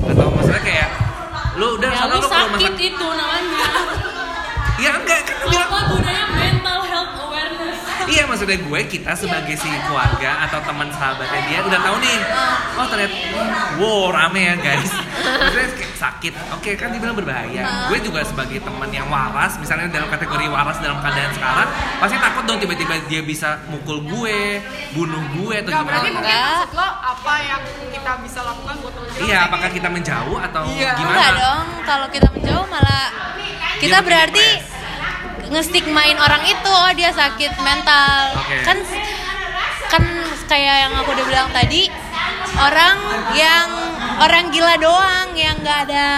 Atau 0.00 0.26
maksudnya 0.28 0.58
kayak 0.60 0.88
lu 1.56 1.66
udah 1.76 1.90
ya 1.92 2.00
sana 2.00 2.14
lu 2.16 2.24
rumah 2.24 2.32
sakit 2.48 2.72
sakit. 2.72 2.88
itu 2.92 3.08
namanya. 3.12 3.64
Ya 4.80 4.90
enggak 4.98 5.20
kan 5.28 5.36
bilang 5.46 5.68
apa 5.68 5.80
gunanya 5.92 6.26
mental 6.32 6.78
health 6.88 7.14
awareness. 7.22 7.78
Iya 8.08 8.22
maksudnya 8.26 8.58
gue 8.58 8.80
kita 8.88 9.12
sebagai 9.14 9.54
si 9.60 9.68
keluarga 9.86 10.30
atau 10.48 10.58
teman 10.64 10.88
sahabatnya 10.90 11.40
dia 11.46 11.58
udah 11.62 11.80
tahu 11.80 11.96
nih. 12.02 12.18
Oh 12.80 12.86
ternyata 12.88 13.16
wow 13.78 14.10
rame 14.10 14.42
ya 14.42 14.54
guys. 14.58 14.90
Maksudnya 14.90 15.68
sakit. 16.02 16.32
Oke 16.52 16.74
kan 16.74 16.90
dibilang 16.90 17.14
berbahaya. 17.14 17.86
Gue 17.86 18.02
juga 18.02 18.26
sebagai 18.26 18.58
teman 18.58 18.90
yang 18.90 19.06
waras 19.06 19.54
misalnya 19.56 19.86
dalam 19.88 20.10
kategori 20.10 20.50
waras 20.50 20.82
dalam 20.82 20.98
keadaan 20.98 21.30
sekarang 21.30 21.68
pasti 21.98 22.16
takut 22.18 22.42
dong 22.42 22.58
tiba-tiba 22.58 22.94
dia 23.06 23.22
bisa 23.22 23.62
mukul 23.70 24.02
gue 24.02 24.58
bunuh 24.92 25.22
gue 25.38 25.54
atau 25.62 25.70
Gak 25.70 25.84
berarti 25.86 26.08
gimana 26.10 26.26
mungkin 26.26 26.42
maksud 26.42 26.70
lo 26.74 26.88
apa 26.88 27.34
yang 27.40 27.62
kita 27.94 28.12
bisa 28.20 28.40
lakukan 28.42 28.74
buat 28.82 28.94
iya 29.22 29.38
apakah 29.46 29.68
kita 29.70 29.88
menjauh 29.88 30.38
atau 30.42 30.62
Iya. 30.66 30.90
gimana? 30.98 31.14
Enggak 31.14 31.32
dong 31.38 31.66
kalau 31.86 32.06
kita 32.10 32.28
menjauh 32.34 32.66
malah 32.66 33.06
kita 33.78 33.98
makin 33.98 34.06
berarti 34.08 34.46
ngestigmain 35.52 36.16
orang 36.16 36.42
itu 36.42 36.70
oh 36.72 36.92
dia 36.96 37.12
sakit 37.12 37.52
mental. 37.60 38.20
Oke. 38.40 38.56
kan 38.64 38.78
kan 39.92 40.04
kayak 40.48 40.88
yang 40.88 40.92
aku 40.96 41.12
udah 41.12 41.26
bilang 41.28 41.48
tadi 41.52 41.92
orang 42.56 42.96
yang 43.36 43.68
orang 44.22 44.54
gila 44.54 44.74
doang 44.78 45.28
yang 45.34 45.58
nggak 45.58 45.78
ada 45.90 46.08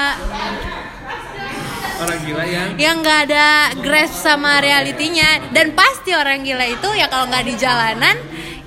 orang 1.94 2.20
gila 2.26 2.44
yang 2.44 2.68
yang 2.76 2.96
nggak 3.00 3.18
ada 3.30 3.72
grasp 3.80 4.20
sama 4.20 4.60
realitinya. 4.60 5.40
Dan 5.54 5.72
pasti 5.72 6.12
orang 6.12 6.44
gila 6.44 6.66
itu 6.68 6.88
ya 6.92 7.08
kalau 7.08 7.30
nggak 7.30 7.44
di 7.48 7.54
jalanan 7.56 8.16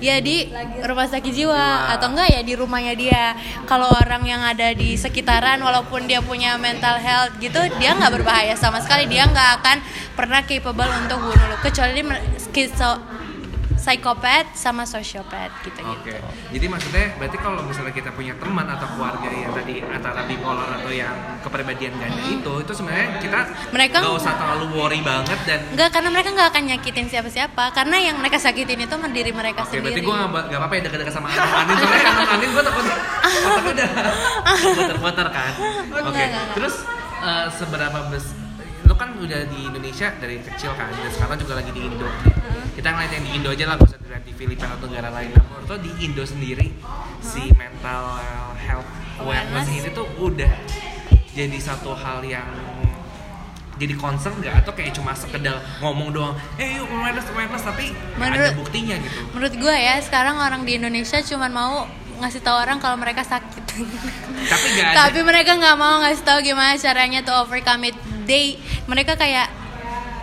ya 0.02 0.18
di 0.18 0.48
rumah 0.82 1.06
sakit 1.06 1.30
jiwa. 1.30 1.92
Atau 1.94 2.10
enggak 2.16 2.34
ya 2.34 2.40
di 2.42 2.54
rumahnya 2.58 2.94
dia. 2.98 3.36
Kalau 3.68 3.86
orang 3.94 4.24
yang 4.26 4.42
ada 4.42 4.74
di 4.74 4.98
sekitaran 4.98 5.60
walaupun 5.62 6.08
dia 6.10 6.18
punya 6.24 6.56
mental 6.58 6.98
health 6.98 7.36
gitu 7.38 7.60
dia 7.78 7.94
nggak 7.94 8.10
berbahaya 8.18 8.58
sama 8.58 8.82
sekali. 8.82 9.06
Dia 9.06 9.28
nggak 9.28 9.48
akan 9.62 9.76
pernah 10.18 10.42
capable 10.42 10.90
untuk 11.04 11.30
bunuh 11.30 11.46
lu. 11.52 11.56
Kecuali 11.62 12.00
dia 12.00 12.18
skizo 12.40 13.17
psikopat 13.78 14.52
sama 14.52 14.82
sosiopat 14.82 15.48
gitu 15.62 15.78
Oke. 15.80 16.10
gitu 16.10 16.18
Jadi 16.50 16.66
maksudnya 16.66 17.06
berarti 17.14 17.38
kalau 17.38 17.62
misalnya 17.62 17.90
kita 17.90 18.10
punya 18.10 18.34
teman 18.34 18.66
atau 18.66 18.86
keluarga 18.90 19.28
yang 19.28 19.50
tadi 19.50 19.80
antara 19.80 20.26
bipolar 20.26 20.68
atau 20.74 20.90
yang 20.90 21.14
kepribadian 21.40 21.94
ganda 21.94 22.18
itu, 22.20 22.52
itu 22.58 22.72
sebenarnya 22.74 23.18
kita 23.18 23.40
Mereka- 23.70 24.02
nggak 24.02 24.16
usah 24.16 24.34
terlalu 24.34 24.64
worry 24.74 25.00
banget 25.00 25.38
dan 25.44 25.60
Enggak, 25.70 25.90
karena 25.90 26.08
mereka 26.10 26.28
nggak 26.34 26.48
akan 26.50 26.62
nyakitin 26.66 27.06
siapa-siapa. 27.06 27.64
Karena 27.70 27.96
yang 28.00 28.16
mereka 28.18 28.36
sakitin 28.36 28.80
itu 28.80 28.94
diri 29.08 29.30
mereka 29.30 29.62
Oke, 29.62 29.78
berarti 29.78 30.02
sendiri. 30.02 30.06
gue 30.06 30.14
gak, 30.18 30.44
gak 30.48 30.58
apa-apa 30.58 30.74
ya 30.74 30.82
deket-deket 30.84 31.14
sama 31.14 31.26
Anin 31.28 31.38
Anin 31.38 31.76
soalnya 31.78 32.02
Anin 32.04 32.28
Anin 32.28 32.48
gue 32.50 32.62
takut 32.62 32.84
takut 32.84 33.64
udah 33.70 33.88
puter-puter 34.74 35.28
kan. 35.30 35.52
Oke, 36.02 36.18
enggak. 36.18 36.46
terus 36.52 36.74
eh, 37.22 37.46
seberapa 37.54 37.98
bes 38.10 38.26
Lo 38.28 38.47
kan 38.98 39.14
udah 39.14 39.40
di 39.46 39.58
Indonesia 39.64 40.10
dari 40.12 40.36
kecil 40.38 40.74
kan 40.74 40.90
Dan 40.92 41.08
sekarang 41.08 41.38
juga 41.38 41.54
lagi 41.54 41.70
di 41.70 41.80
Indo. 41.80 42.08
Kita 42.74 42.88
ngeliat 42.88 43.12
yang 43.12 43.24
di 43.24 43.32
Indo 43.32 43.48
aja 43.48 43.64
lah, 43.64 43.74
gak 43.74 43.88
usah 43.88 43.98
dilihat 43.98 44.22
di 44.22 44.32
Filipina 44.32 44.70
atau 44.70 44.86
negara 44.86 45.08
lain. 45.08 45.30
Nah, 45.30 45.42
menurut 45.44 45.66
lo 45.68 45.76
di 45.78 45.90
Indo 46.00 46.22
sendiri 46.22 46.66
Si 47.20 47.50
mental 47.52 48.18
health 48.56 48.86
awareness 49.16 49.66
Awareness. 49.66 49.80
ini 49.80 49.90
tuh 49.92 50.06
udah 50.16 50.52
jadi 51.32 51.58
satu 51.60 51.90
hal 51.92 52.22
yang 52.24 52.46
jadi 53.74 53.94
concern 53.94 54.34
nggak? 54.36 54.58
Atau 54.58 54.74
kayak 54.74 54.90
cuma 54.92 55.10
sekedar 55.12 55.54
ngomong 55.78 56.10
doang 56.10 56.34
eh 56.56 56.74
yuk 56.74 56.86
awareness 56.88 57.26
awareness 57.28 57.62
tapi 57.62 57.94
nggak 58.12 58.26
ada 58.26 58.34
Menurut- 58.36 58.56
buktinya 58.58 58.94
gitu. 58.96 59.18
Menurut 59.30 59.54
gue 59.56 59.74
ya, 59.76 59.94
sekarang 59.98 60.34
orang 60.36 60.62
di 60.62 60.74
Indonesia 60.74 61.18
cuma 61.20 61.46
mau 61.46 61.86
ngasih 62.18 62.42
tahu 62.42 62.56
orang 62.56 62.78
kalau 62.78 62.94
mereka 62.94 63.22
sakit. 63.22 63.62
Tapi 64.40 64.66
ada. 64.82 65.06
Tapi 65.06 65.20
mereka 65.22 65.54
nggak 65.54 65.76
mau 65.76 66.02
ngasih 66.02 66.22
tahu 66.24 66.38
gimana 66.42 66.74
caranya 66.74 67.22
to 67.22 67.30
overcome 67.32 67.82
it 67.84 67.94
They, 68.28 68.60
mereka 68.84 69.16
kayak 69.16 69.48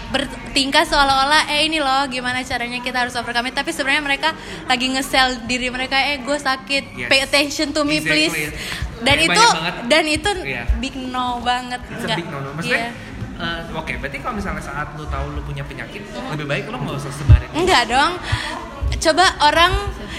bertingkah 0.06 0.86
seolah-olah 0.86 1.50
eh 1.50 1.66
ini 1.66 1.82
loh 1.82 2.06
gimana 2.06 2.40
caranya 2.40 2.78
kita 2.78 3.04
harus 3.04 3.18
overcome 3.18 3.50
it 3.50 3.58
tapi 3.58 3.74
sebenarnya 3.74 4.04
mereka 4.06 4.30
lagi 4.64 4.88
nge-sell 4.88 5.44
diri 5.44 5.68
mereka 5.68 5.98
eh 5.98 6.22
gue 6.22 6.38
sakit 6.40 6.84
Yes. 6.96 7.10
pay 7.10 7.20
attention 7.20 7.74
to 7.74 7.82
me 7.82 7.98
Exactly. 7.98 8.30
please 8.30 8.54
dan 9.02 9.18
itu 9.20 9.34
banget. 9.36 9.74
dan 9.90 10.04
itu 10.06 10.30
Iya. 10.40 10.64
big 10.78 10.96
no 11.10 11.42
banget 11.42 11.82
It's 11.84 12.00
a 12.00 12.08
Nggak. 12.08 12.18
big 12.22 12.28
no-no. 12.30 12.50
Maksudnya, 12.54 12.88
Iya. 12.88 13.60
eh, 13.66 13.76
oke, 13.76 13.94
berarti 13.98 14.18
kalau 14.22 14.36
misalnya 14.38 14.64
saat 14.64 14.88
lu 14.94 15.04
tahu 15.06 15.26
lu 15.34 15.42
punya 15.42 15.64
penyakit, 15.66 16.02
lebih 16.32 16.46
baik 16.46 16.64
lu 16.70 16.78
nggak 16.78 16.96
usah 16.96 17.12
sebarin. 17.12 17.50
Enggak 17.52 17.84
dong. 17.90 18.12
Coba 18.96 19.26
orang 19.44 19.74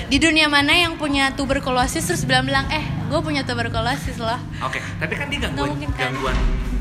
di 0.06 0.18
dunia 0.18 0.46
mana 0.46 0.76
yang 0.76 0.94
punya 0.94 1.32
tuberkulosis 1.32 2.04
terus 2.04 2.22
bilang-bilang, 2.22 2.68
eh, 2.68 2.84
gue 3.08 3.20
punya 3.20 3.40
tuberkulosis 3.40 4.20
loh. 4.20 4.36
Oke, 4.60 4.82
tapi 5.00 5.14
kan 5.14 5.26
dia 5.26 5.40
gangguan, 5.40 5.72
mungkin 5.72 5.88
kan. 5.94 6.12
gangguan 6.12 6.36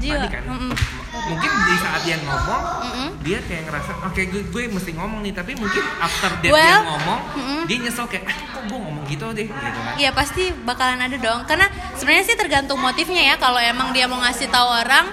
Jiwa. 0.06 0.15
tadi 0.22 0.30
kan. 0.30 0.44
Mm-mm. 0.46 0.74
Mungkin 1.15 1.50
di 1.50 1.76
saat 1.82 2.02
dia 2.06 2.18
ngomong, 2.22 2.63
Mm-mm. 2.86 3.10
dia 3.26 3.39
kayak 3.41 3.63
ngerasa, 3.65 3.91
oke 4.06 4.22
gue, 4.30 4.41
gue 4.54 4.63
mesti 4.70 4.91
ngomong 4.94 5.20
nih, 5.26 5.34
tapi 5.34 5.58
mungkin 5.58 5.84
after 5.98 6.32
that 6.38 6.44
dia 6.46 6.54
Well, 6.54 6.82
ngomong, 6.86 7.22
mm-mm. 7.34 7.62
dia 7.65 7.78
nyesel 7.82 8.06
kayak, 8.06 8.30
ah 8.30 8.36
kok 8.38 8.63
gue 8.70 8.78
ngomong 8.78 9.04
gitu 9.10 9.26
deh, 9.34 9.48
gitu 9.50 9.80
kan. 9.82 9.94
Iya 9.98 10.10
pasti 10.13 10.54
bakalan 10.54 11.02
ada 11.02 11.18
dong. 11.18 11.41
Karena 11.50 11.65
sebenarnya 11.98 12.26
sih 12.30 12.38
tergantung 12.38 12.78
motifnya 12.78 13.34
ya. 13.34 13.36
Kalau 13.41 13.58
emang 13.58 13.89
dia 13.96 14.06
mau 14.06 14.22
ngasih 14.22 14.48
tahu 14.54 14.70
orang 14.70 15.10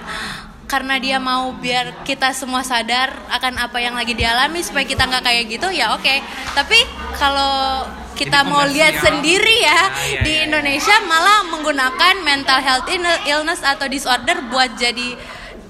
karena 0.63 0.97
dia 0.97 1.17
mau 1.21 1.53
biar 1.53 2.01
kita 2.01 2.33
semua 2.33 2.65
sadar 2.65 3.13
akan 3.29 3.61
apa 3.61 3.77
yang 3.77 3.93
lagi 3.93 4.17
dialami 4.17 4.57
supaya 4.65 4.81
kita 4.89 5.05
nggak 5.05 5.21
kayak 5.21 5.43
gitu 5.45 5.69
ya 5.69 5.93
oke. 5.93 6.15
Tapi 6.57 6.77
kalau 7.17 7.85
kita 8.13 8.39
Jadi 8.39 8.47
mau 8.47 8.63
lihat 8.63 8.93
sendiri 8.97 9.57
ya 9.59 9.73
Ah, 9.73 9.85
iya, 10.03 10.21
di 10.21 10.29
iya, 10.29 10.35
iya. 10.35 10.45
Indonesia 10.45 10.95
malah 11.03 11.39
menggunakan 11.47 12.13
mental 12.21 12.59
health 12.59 12.87
ill- 12.87 13.21
illness 13.25 13.61
atau 13.61 13.85
disorder 13.85 14.37
buat 14.47 14.73
jadi 14.75 15.17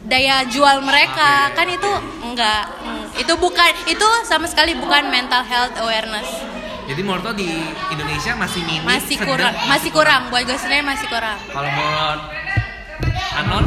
daya 0.03 0.43
jual 0.45 0.79
mereka 0.81 1.47
Oke. 1.47 1.55
kan 1.55 1.67
itu 1.69 1.91
enggak 2.21 2.63
Hmm, 2.83 3.07
itu 3.15 3.33
bukan 3.35 3.63
itu 3.85 4.07
sama 4.23 4.43
sekali 4.45 4.75
bukan 4.75 5.07
mental 5.07 5.41
health 5.41 5.73
awareness 5.77 6.27
Jadi 6.83 6.99
menurut 6.99 7.23
lo 7.23 7.31
di 7.31 7.47
Indonesia 7.87 8.35
masih 8.35 8.59
minim, 8.61 8.83
masih 8.83 9.15
sedang- 9.15 9.29
kurang 9.29 9.53
masih 9.65 9.89
kurang 9.89 10.21
buat 10.27 10.43
gue 10.43 10.57
sendiri 10.57 10.83
masih 10.83 11.07
kurang 11.07 11.39
Kalau 11.47 11.69
menurut 11.69 12.21
Anon, 13.33 13.65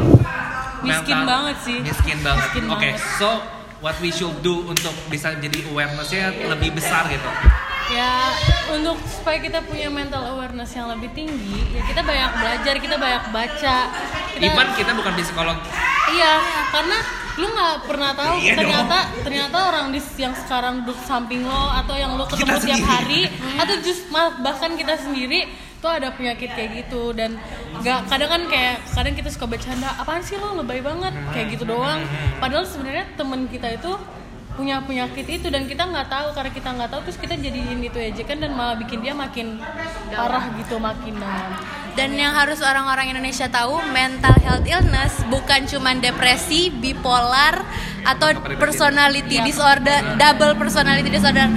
Miskin 0.80 0.92
mental- 1.16 1.26
banget 1.26 1.56
sih. 1.58 1.76
Miskin 1.80 2.18
banget. 2.20 2.48
Oke, 2.54 2.62
banget. 2.86 3.02
so 3.18 3.42
what 3.78 3.98
we 3.98 4.08
should 4.08 4.30
do 4.40 4.62
untuk 4.64 4.94
bisa 5.08 5.34
jadi 5.34 5.58
awarenessnya 5.66 6.30
lebih 6.46 6.70
besar 6.72 7.08
gitu. 7.08 7.26
ya 7.88 8.30
untuk 8.74 8.96
supaya 9.07 9.38
kita 9.38 9.62
punya 9.62 9.87
mental 9.92 10.22
awareness 10.35 10.74
yang 10.74 10.90
lebih 10.90 11.11
tinggi 11.14 11.76
ya 11.76 11.83
kita 11.87 12.00
banyak 12.02 12.31
belajar 12.40 12.74
kita 12.81 12.96
banyak 12.98 13.24
baca. 13.31 13.76
Kita 14.37 14.42
Even 14.52 14.68
kita 14.76 14.92
bukan 14.92 15.12
psikolog, 15.16 15.57
iya 16.12 16.40
karena 16.68 16.98
lu 17.37 17.52
nggak 17.52 17.88
pernah 17.88 18.12
tahu 18.16 18.37
Iya 18.40 18.52
ternyata 18.57 18.98
ternyata 19.20 19.57
orang 19.72 19.87
di 19.92 20.00
yang 20.16 20.33
sekarang 20.33 20.85
duduk 20.85 20.96
samping 21.05 21.44
lo 21.44 21.72
atau 21.72 21.96
yang 21.96 22.16
lo 22.16 22.24
Kita 22.29 22.44
ketemu 22.44 22.57
tiap 22.64 22.81
sendiri. 22.81 22.85
hari 22.85 23.22
atau 23.61 23.74
just 23.85 24.09
bahkan 24.40 24.72
kita 24.76 24.96
sendiri 24.96 25.48
tuh 25.81 25.92
ada 25.92 26.09
penyakit 26.12 26.52
kayak 26.57 26.85
gitu. 26.85 27.12
Dan 27.12 27.37
nggak 27.81 28.09
kadang 28.09 28.29
kan 28.33 28.42
kayak 28.48 28.81
kadang 28.92 29.14
kita 29.16 29.29
suka 29.29 29.46
bercanda 29.48 29.88
apaan 30.00 30.24
sih 30.24 30.40
lo? 30.40 30.57
Lebay 30.61 30.81
banget. 30.81 31.12
Kayak 31.33 31.46
gitu 31.57 31.64
doang. 31.68 32.00
Padahal 32.40 32.64
sebenarnya 32.64 33.05
temen 33.16 33.44
kita 33.48 33.68
itu 33.76 33.92
punya 34.57 34.81
penyakit 34.81 35.29
itu 35.29 35.47
dan 35.47 35.69
kita 35.69 35.85
nggak 35.85 36.09
tahu 36.09 36.33
karena 36.33 36.51
kita 36.51 36.69
nggak 36.73 36.88
tahu 36.88 37.01
terus 37.05 37.19
kita 37.21 37.37
jadiin 37.37 37.79
itu 37.79 37.99
ejekan 38.01 38.40
dan 38.40 38.57
malah 38.57 38.75
bikin 38.75 39.05
dia 39.05 39.12
makin 39.12 39.61
parah 40.09 40.49
gitu 40.57 40.81
makin 40.81 41.14
dan 41.92 42.12
yang 42.12 42.33
harus 42.33 42.61
orang-orang 42.61 43.12
Indonesia 43.12 43.47
tahu 43.47 43.81
mental 43.88 44.37
health 44.40 44.64
illness 44.64 45.12
bukan 45.29 45.64
cuman 45.64 46.01
depresi 46.01 46.69
bipolar 46.69 47.61
atau 48.03 48.33
personality 48.57 49.37
Iya. 49.37 49.45
disorder 49.45 50.01
double 50.14 50.55
personality 50.55 51.11
disorder. 51.11 51.51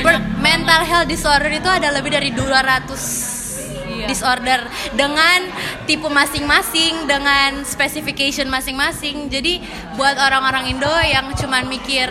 Per- 0.00 0.24
mental 0.38 0.80
health 0.84 1.08
disorder 1.08 1.50
itu 1.50 1.66
ada 1.66 1.90
lebih 1.90 2.12
dari 2.12 2.30
200 2.30 3.36
Iya. 3.88 4.06
disorder 4.06 4.60
dengan 4.94 5.48
tipe 5.84 6.06
masing-masing 6.06 7.04
dengan 7.04 7.64
specification 7.64 8.46
masing-masing 8.46 9.26
jadi 9.26 9.58
buat 9.96 10.14
orang-orang 10.14 10.70
Indo 10.70 10.92
yang 11.02 11.32
cuman 11.34 11.66
mikir 11.66 12.06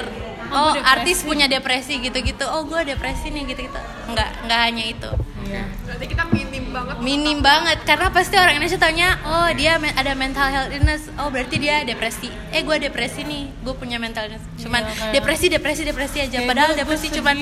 Oh, 0.51 0.71
oh 0.71 0.73
artis 0.77 1.21
depresi." 1.21 1.27
punya 1.27 1.45
depresi 1.45 1.93
gitu-gitu. 1.99 2.45
Oh 2.45 2.63
gue 2.63 2.81
depresi 2.85 3.29
nih 3.29 3.43
gitu-gitu. 3.45 3.79
Nggak 4.07 4.29
nggak 4.45 4.59
hanya 4.63 4.83
itu. 4.85 5.11
Iya. 5.47 5.63
Berarti 5.87 6.05
kita 6.07 6.23
minim 6.27 6.65
banget. 6.75 6.95
minim 6.99 7.39
banget 7.39 7.79
karena 7.87 8.11
pasti 8.11 8.35
orang 8.35 8.59
Indonesia 8.59 8.75
taunya 8.77 9.15
oh 9.23 9.47
dia 9.55 9.79
ada 9.79 10.11
mental 10.11 10.47
health 10.47 10.71
illness. 10.71 11.07
Oh 11.15 11.31
berarti 11.31 11.55
dia 11.55 11.87
depresi. 11.87 12.27
Eh 12.51 12.61
gue 12.61 12.77
depresi 12.77 13.23
nih. 13.23 13.47
Gue 13.63 13.71
punya 13.71 13.95
mental 13.95 14.27
illness. 14.27 14.43
Cuman 14.59 14.83
Iya, 14.83 14.91
kayak- 14.91 15.13
depresi 15.15 15.45
depresi 15.47 15.81
depresi 15.83 16.17
aja. 16.19 16.37
Kayak 16.37 16.49
padahal 16.51 16.71
depresi 16.75 17.07
cuman 17.11 17.37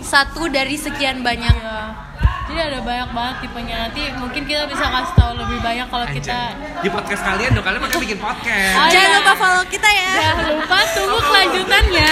satu 0.00 0.48
dari 0.48 0.76
sekian 0.76 1.20
banyak. 1.20 1.52
Iya. 1.52 2.08
Jadi 2.50 2.66
ada 2.66 2.82
banyak 2.82 3.10
banget 3.14 3.36
tipenya 3.40 3.76
nanti 3.80 4.02
mungkin 4.10 4.42
kita 4.42 4.66
bisa 4.66 4.82
kasih 4.82 5.14
tahu 5.14 5.32
lebih 5.38 5.58
banyak 5.62 5.86
kalau 5.86 6.02
kita. 6.04 6.38
Di 6.82 6.88
podcast 6.90 7.22
kalian 7.22 7.50
dong, 7.54 7.62
kalian 7.62 7.78
makanya 7.78 8.02
bikin 8.02 8.18
podcast. 8.18 8.74
Ah, 8.74 8.88
jangan 8.90 9.06
iya. 9.06 9.16
lupa 9.16 9.32
follow 9.36 9.62
kita 9.64 9.86
ya 9.88 10.10
Jangan 10.10 10.46
lupa 10.50 10.78
tunggu 10.90 11.18
kelanjutannya 11.22 12.10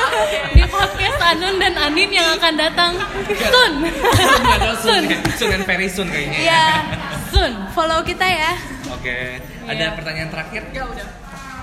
di 0.56 0.64
podcast 0.64 1.18
Anun 1.22 1.54
dan 1.58 1.74
Anin 1.76 2.10
yang 2.10 2.28
akan 2.32 2.52
datang 2.56 2.92
soon. 3.28 3.72
Nggak 4.40 4.56
ada 4.56 4.72
soon, 4.80 5.02
soon. 5.36 5.50
and 5.52 5.64
very 5.64 5.84
soon 5.86 6.08
kayaknya. 6.08 6.38
Iya 6.40 6.64
Soon. 7.34 7.52
follow 7.68 8.00
kita 8.00 8.24
ya 8.24 8.56
Oke, 8.88 9.36
ada 9.66 9.74
Iya. 9.84 9.92
pertanyaan 9.92 10.30
terakhir? 10.30 10.62
Ya 10.70 10.86
udah. 10.86 11.06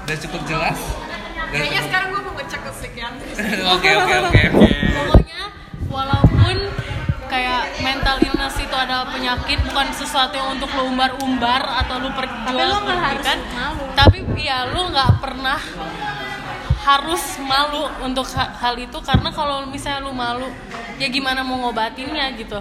Udah 0.03 0.17
cukup 0.19 0.41
jelas? 0.45 0.77
Kayaknya 1.49 1.57
cukup- 1.73 1.85
sekarang 1.89 2.07
gue 2.07 2.21
mau 2.21 2.33
ngecek 2.37 2.59
ke 2.59 2.71
psikiatris. 2.75 3.35
Oke 3.71 3.89
oke 3.97 4.13
oke. 4.21 4.41
Pokoknya 4.93 5.41
walaupun 5.87 6.55
kayak 7.31 7.79
mental 7.79 8.19
illness 8.19 8.59
itu 8.59 8.75
adalah 8.75 9.07
penyakit 9.07 9.63
bukan 9.63 9.87
sesuatu 9.95 10.35
yang 10.35 10.51
untuk 10.51 10.67
lo 10.75 10.83
umbar-umbar 10.85 11.63
atau 11.79 11.95
Tapi 11.97 12.11
perjual 12.11 12.69
nggak 12.83 12.99
harus 12.99 13.23
belikan. 13.23 13.39
malu. 13.55 13.83
tapi 13.95 14.17
ya 14.35 14.57
lo 14.67 14.81
nggak 14.91 15.11
pernah 15.17 15.59
harus 16.81 17.23
malu 17.39 17.83
untuk 18.01 18.25
ha- 18.33 18.51
hal 18.51 18.75
itu 18.75 18.97
karena 18.99 19.29
kalau 19.29 19.63
misalnya 19.65 20.01
lo 20.01 20.11
malu 20.11 20.49
ya 20.97 21.07
gimana 21.07 21.39
mau 21.39 21.61
ngobatinnya 21.61 22.33
gitu 22.35 22.57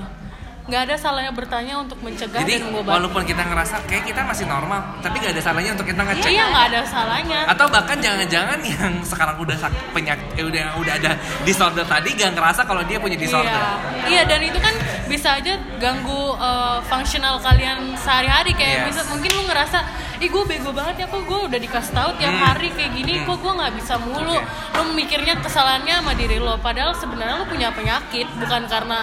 nggak 0.70 0.82
ada 0.86 0.94
salahnya 0.94 1.32
bertanya 1.32 1.74
untuk 1.76 1.98
mencegah 1.98 2.38
Jadi 2.38 2.52
dan 2.54 2.70
mengobati 2.70 2.94
walaupun 2.94 3.22
kita 3.24 3.42
ngerasa 3.42 3.74
kayak 3.84 4.04
kita 4.06 4.22
masih 4.22 4.46
normal, 4.46 4.80
tapi 5.02 5.18
gak 5.18 5.34
ada 5.34 5.42
salahnya 5.42 5.70
untuk 5.74 5.82
kita 5.84 5.98
ngecek. 6.00 6.30
iya 6.30 6.44
nggak 6.46 6.64
ada 6.70 6.80
salahnya 6.86 7.40
Atau 7.44 7.66
bahkan 7.66 7.98
jangan-jangan 7.98 8.58
yang 8.62 8.92
sekarang 9.02 9.36
udah 9.36 9.56
penyakit, 9.90 10.26
eh, 10.34 10.46
udah 10.46 10.78
udah 10.78 10.94
ada 10.94 11.12
disorder 11.42 11.82
tadi 11.82 12.14
gak 12.14 12.32
ngerasa 12.32 12.62
kalau 12.62 12.86
dia 12.86 12.96
punya 12.96 13.18
disorder. 13.18 13.50
Iya, 13.50 14.06
iya 14.06 14.22
dan 14.24 14.40
itu 14.40 14.56
kan 14.56 14.72
bisa 15.04 15.34
aja 15.34 15.52
ganggu 15.76 16.32
uh, 16.32 16.78
fungsional 16.82 17.36
kalian 17.36 17.98
sehari-hari 17.98 18.54
kayak 18.54 18.68
Yes. 18.70 18.86
bisa 18.94 19.02
mungkin 19.10 19.30
lu 19.34 19.42
ngerasa 19.44 19.82
ih 20.16 20.28
gue 20.28 20.44
bego 20.46 20.70
banget 20.70 21.02
ya 21.02 21.06
kok 21.08 21.18
gue 21.18 21.40
udah 21.48 21.58
dikasih 21.58 21.90
tahu 21.90 22.10
tiap 22.14 22.30
Hmm. 22.30 22.44
hari 22.46 22.68
kayak 22.70 22.92
gini 22.92 23.18
Hmm. 23.18 23.26
kok 23.26 23.36
gue 23.40 23.52
nggak 23.52 23.72
bisa 23.74 23.94
mulu 23.98 24.36
Oke. 24.36 24.76
lo 24.76 24.82
mikirnya 24.92 25.34
kesalahannya 25.36 25.94
sama 25.96 26.12
diri 26.12 26.36
lo 26.36 26.54
padahal 26.56 26.92
sebenarnya 26.92 27.40
lo 27.40 27.48
punya 27.48 27.72
penyakit 27.72 28.28
bukan 28.36 28.68
karena 28.68 28.98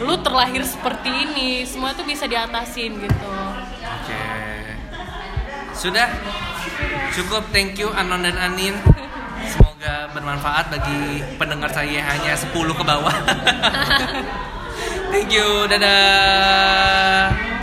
lo 0.00 0.16
terlahir 0.24 0.64
seperti 0.64 1.12
ini 1.12 1.64
semua 1.68 1.92
itu 1.92 2.02
bisa 2.08 2.24
diatasin 2.24 3.04
gitu 3.04 3.30
Oke. 4.00 4.22
Sudah. 5.76 6.08
Cukup. 7.16 7.48
Thank 7.52 7.80
you 7.80 7.88
Anon 7.92 8.24
dan 8.24 8.36
Anin. 8.36 8.76
Semoga 9.48 10.12
bermanfaat 10.12 10.68
bagi 10.68 11.24
pendengar 11.40 11.72
saya 11.72 12.04
hanya 12.04 12.36
10 12.36 12.52
ke 12.52 12.84
bawah. 12.84 13.14
Thank 15.12 15.32
you. 15.32 15.66
Dadah. 15.66 17.59